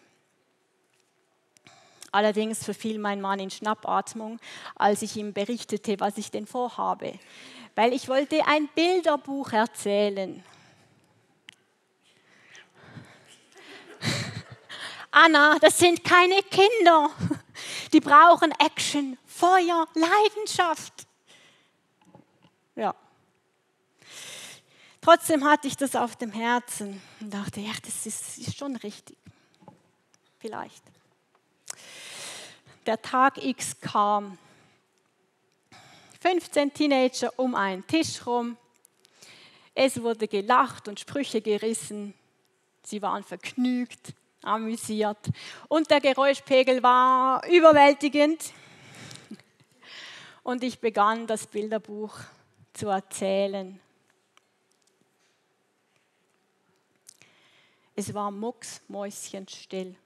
Allerdings 2.12 2.64
verfiel 2.64 2.98
mein 2.98 3.20
Mann 3.22 3.40
in 3.40 3.50
Schnappatmung, 3.50 4.40
als 4.74 5.00
ich 5.00 5.16
ihm 5.16 5.32
berichtete, 5.32 6.00
was 6.00 6.18
ich 6.18 6.30
denn 6.30 6.46
vorhabe, 6.46 7.18
weil 7.74 7.94
ich 7.94 8.08
wollte 8.08 8.46
ein 8.46 8.68
Bilderbuch 8.74 9.52
erzählen. 9.52 10.42
Anna, 15.18 15.58
das 15.58 15.78
sind 15.78 16.04
keine 16.04 16.42
Kinder. 16.42 17.10
Die 17.92 18.00
brauchen 18.00 18.52
Action, 18.58 19.16
Feuer, 19.24 19.88
Leidenschaft. 19.94 21.06
Ja. 22.74 22.94
Trotzdem 25.00 25.42
hatte 25.42 25.68
ich 25.68 25.76
das 25.78 25.96
auf 25.96 26.16
dem 26.16 26.32
Herzen 26.32 27.00
und 27.18 27.32
dachte, 27.32 27.60
ja, 27.60 27.72
das 27.82 28.04
ist, 28.04 28.36
ist 28.36 28.58
schon 28.58 28.76
richtig. 28.76 29.16
Vielleicht. 30.38 30.82
Der 32.84 33.00
Tag 33.00 33.42
X 33.42 33.80
kam. 33.80 34.36
15 36.20 36.74
Teenager 36.74 37.32
um 37.38 37.54
einen 37.54 37.86
Tisch 37.86 38.26
rum. 38.26 38.58
Es 39.74 40.02
wurde 40.02 40.28
gelacht 40.28 40.88
und 40.88 41.00
Sprüche 41.00 41.40
gerissen. 41.40 42.12
Sie 42.82 43.00
waren 43.00 43.24
vergnügt, 43.24 44.12
amüsiert 44.42 45.18
und 45.68 45.90
der 45.90 46.00
Geräuschpegel 46.00 46.82
war 46.82 47.46
überwältigend. 47.48 48.52
Und 50.42 50.62
ich 50.62 50.78
begann 50.78 51.26
das 51.26 51.46
Bilderbuch 51.46 52.16
zu 52.72 52.88
erzählen. 52.88 53.80
Es 57.96 58.12
war 58.14 58.30
mucksmäuschenstill. 58.30 59.96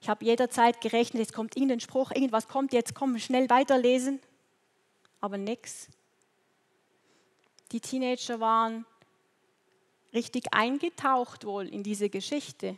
Ich 0.00 0.08
habe 0.08 0.24
jederzeit 0.24 0.80
gerechnet, 0.80 1.20
jetzt 1.20 1.32
kommt 1.32 1.56
irgendein 1.56 1.80
Spruch, 1.80 2.10
irgendwas 2.10 2.48
kommt, 2.48 2.72
jetzt 2.72 2.94
komm, 2.94 3.18
schnell 3.18 3.48
weiterlesen. 3.48 4.20
Aber 5.20 5.38
nichts. 5.38 5.88
Die 7.70 7.80
Teenager 7.80 8.38
waren 8.38 8.84
richtig 10.14 10.52
eingetaucht 10.52 11.44
wohl 11.44 11.68
in 11.68 11.82
diese 11.82 12.08
Geschichte. 12.08 12.76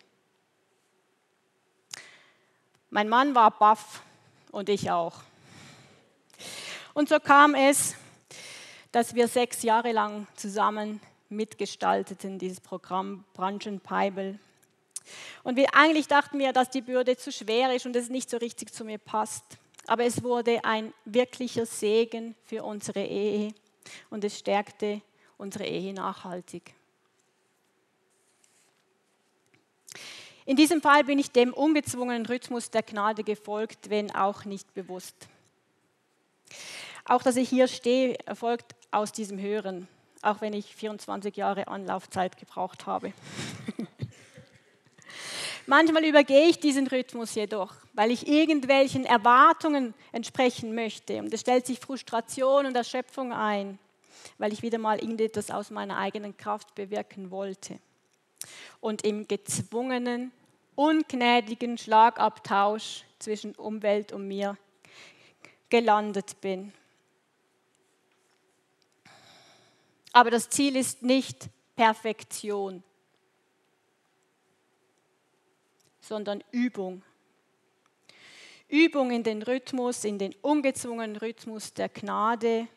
Mein 2.90 3.08
Mann 3.08 3.34
war 3.34 3.50
baff 3.50 4.02
und 4.52 4.68
ich 4.68 4.90
auch. 4.90 5.22
Und 6.94 7.08
so 7.08 7.18
kam 7.18 7.54
es, 7.54 7.96
dass 8.92 9.14
wir 9.14 9.26
sechs 9.26 9.62
Jahre 9.62 9.90
lang 9.90 10.28
zusammen 10.36 11.00
mitgestalteten, 11.28 12.38
dieses 12.38 12.60
Programm 12.60 13.24
Branchenpeibel. 13.34 14.38
Und 15.42 15.56
wir 15.56 15.74
eigentlich 15.74 16.06
dachten 16.06 16.38
wir, 16.38 16.52
dass 16.52 16.70
die 16.70 16.80
Bürde 16.80 17.16
zu 17.16 17.32
schwer 17.32 17.74
ist 17.74 17.84
und 17.84 17.96
es 17.96 18.08
nicht 18.08 18.30
so 18.30 18.36
richtig 18.36 18.72
zu 18.72 18.84
mir 18.84 18.98
passt. 18.98 19.44
Aber 19.86 20.04
es 20.04 20.22
wurde 20.22 20.64
ein 20.64 20.94
wirklicher 21.04 21.66
Segen 21.66 22.34
für 22.44 22.62
unsere 22.62 23.04
Ehe 23.04 23.52
und 24.08 24.24
es 24.24 24.38
stärkte 24.38 25.02
unsere 25.36 25.66
Ehe 25.66 25.92
nachhaltig. 25.92 26.74
In 30.46 30.56
diesem 30.56 30.82
Fall 30.82 31.04
bin 31.04 31.18
ich 31.18 31.30
dem 31.30 31.52
ungezwungenen 31.52 32.26
Rhythmus 32.26 32.70
der 32.70 32.82
Gnade 32.82 33.24
gefolgt, 33.24 33.90
wenn 33.90 34.14
auch 34.14 34.44
nicht 34.44 34.72
bewusst. 34.74 35.28
Auch 37.06 37.22
dass 37.22 37.36
ich 37.36 37.48
hier 37.48 37.68
stehe, 37.68 38.18
erfolgt 38.26 38.74
aus 38.90 39.12
diesem 39.12 39.40
Hören 39.40 39.88
auch 40.24 40.40
wenn 40.40 40.52
ich 40.52 40.74
24 40.74 41.36
Jahre 41.36 41.68
Anlaufzeit 41.68 42.36
gebraucht 42.36 42.86
habe. 42.86 43.12
Manchmal 45.66 46.04
übergehe 46.04 46.48
ich 46.48 46.60
diesen 46.60 46.86
Rhythmus 46.86 47.34
jedoch, 47.34 47.74
weil 47.94 48.10
ich 48.10 48.26
irgendwelchen 48.26 49.06
Erwartungen 49.06 49.94
entsprechen 50.12 50.74
möchte. 50.74 51.18
Und 51.20 51.32
es 51.32 51.40
stellt 51.40 51.66
sich 51.66 51.80
Frustration 51.80 52.66
und 52.66 52.76
Erschöpfung 52.76 53.32
ein, 53.32 53.78
weil 54.36 54.52
ich 54.52 54.62
wieder 54.62 54.78
mal 54.78 54.98
irgendetwas 54.98 55.50
aus 55.50 55.70
meiner 55.70 55.96
eigenen 55.96 56.36
Kraft 56.36 56.74
bewirken 56.74 57.30
wollte. 57.30 57.78
Und 58.80 59.04
im 59.04 59.28
gezwungenen, 59.28 60.32
ungnädigen 60.74 61.78
Schlagabtausch 61.78 63.04
zwischen 63.18 63.54
Umwelt 63.54 64.12
und 64.12 64.28
mir 64.28 64.56
gelandet 65.68 66.40
bin. 66.40 66.72
Aber 70.12 70.30
das 70.30 70.48
Ziel 70.48 70.76
ist 70.76 71.02
nicht 71.02 71.48
Perfektion, 71.74 72.84
sondern 76.00 76.44
Übung. 76.52 77.02
Übung 78.68 79.10
in 79.10 79.22
den 79.22 79.42
Rhythmus, 79.42 80.04
in 80.04 80.18
den 80.18 80.34
ungezwungenen 80.42 81.16
Rhythmus 81.16 81.74
der 81.74 81.88
Gnade, 81.88 82.68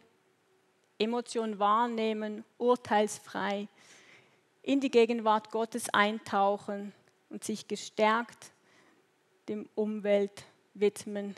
Emotionen 0.97 1.59
wahrnehmen, 1.59 2.43
urteilsfrei, 2.57 3.67
in 4.67 4.81
die 4.81 4.91
Gegenwart 4.91 5.49
Gottes 5.49 5.87
eintauchen 5.93 6.93
und 7.29 7.41
sich 7.41 7.69
gestärkt 7.69 8.51
dem 9.47 9.69
Umwelt 9.75 10.43
widmen, 10.73 11.37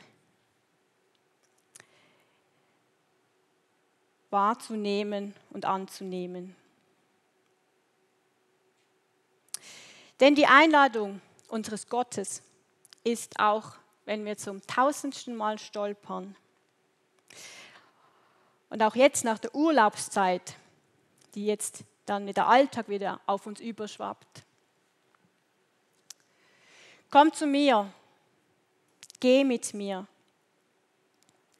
wahrzunehmen 4.30 5.32
und 5.50 5.64
anzunehmen. 5.64 6.56
Denn 10.18 10.34
die 10.34 10.46
Einladung 10.46 11.20
unseres 11.46 11.88
Gottes 11.88 12.42
ist 13.04 13.38
auch, 13.38 13.74
wenn 14.06 14.24
wir 14.24 14.38
zum 14.38 14.60
tausendsten 14.66 15.36
Mal 15.36 15.60
stolpern 15.60 16.34
und 18.70 18.82
auch 18.82 18.96
jetzt 18.96 19.24
nach 19.24 19.38
der 19.38 19.54
Urlaubszeit, 19.54 20.56
die 21.36 21.46
jetzt 21.46 21.84
dann 22.10 22.24
mit 22.24 22.36
der 22.36 22.48
Alltag 22.48 22.88
wieder 22.88 23.20
auf 23.24 23.46
uns 23.46 23.60
überschwappt. 23.60 24.44
Komm 27.08 27.32
zu 27.32 27.46
mir, 27.46 27.88
geh 29.20 29.44
mit 29.44 29.72
mir, 29.74 30.08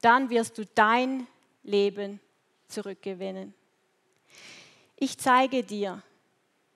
dann 0.01 0.29
wirst 0.29 0.59
du 0.59 0.67
dein 0.67 1.29
Leben 1.63 2.19
zurückgewinnen. 2.67 3.55
Ich 4.97 5.17
zeige 5.19 5.63
dir, 5.63 6.03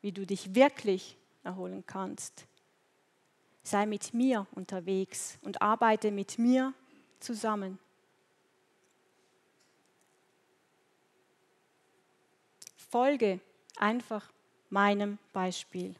wie 0.02 0.12
du 0.12 0.24
dich 0.24 0.54
wirklich 0.54 1.16
erholen 1.42 1.82
kannst. 1.84 2.46
Sei 3.64 3.86
mit 3.86 4.14
mir 4.14 4.46
unterwegs 4.52 5.36
und 5.42 5.60
arbeite 5.60 6.12
mit 6.12 6.38
mir 6.38 6.72
zusammen. 7.18 7.80
Folge 12.76 13.40
einfach 13.76 14.30
meinem 14.70 15.18
Beispiel, 15.32 15.94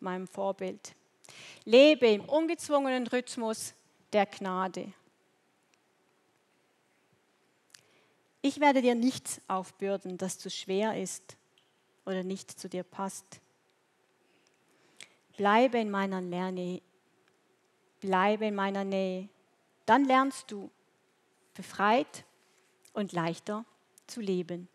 meinem 0.00 0.26
Vorbild. 0.26 0.94
Lebe 1.64 2.06
im 2.06 2.24
ungezwungenen 2.24 3.06
Rhythmus 3.06 3.74
der 4.12 4.26
Gnade. 4.26 4.92
Ich 8.42 8.60
werde 8.60 8.80
dir 8.80 8.94
nichts 8.94 9.40
aufbürden, 9.48 10.18
das 10.18 10.38
zu 10.38 10.50
schwer 10.50 11.00
ist 11.02 11.36
oder 12.04 12.22
nicht 12.22 12.58
zu 12.58 12.68
dir 12.68 12.84
passt. 12.84 13.40
Bleibe 15.36 15.78
in 15.78 15.90
meiner 15.90 16.20
Nähe. 16.20 16.80
Bleibe 18.00 18.46
in 18.46 18.54
meiner 18.54 18.84
Nähe. 18.84 19.28
Dann 19.84 20.04
lernst 20.04 20.50
du 20.50 20.70
befreit 21.54 22.24
und 22.92 23.12
leichter 23.12 23.64
zu 24.06 24.20
leben. 24.20 24.68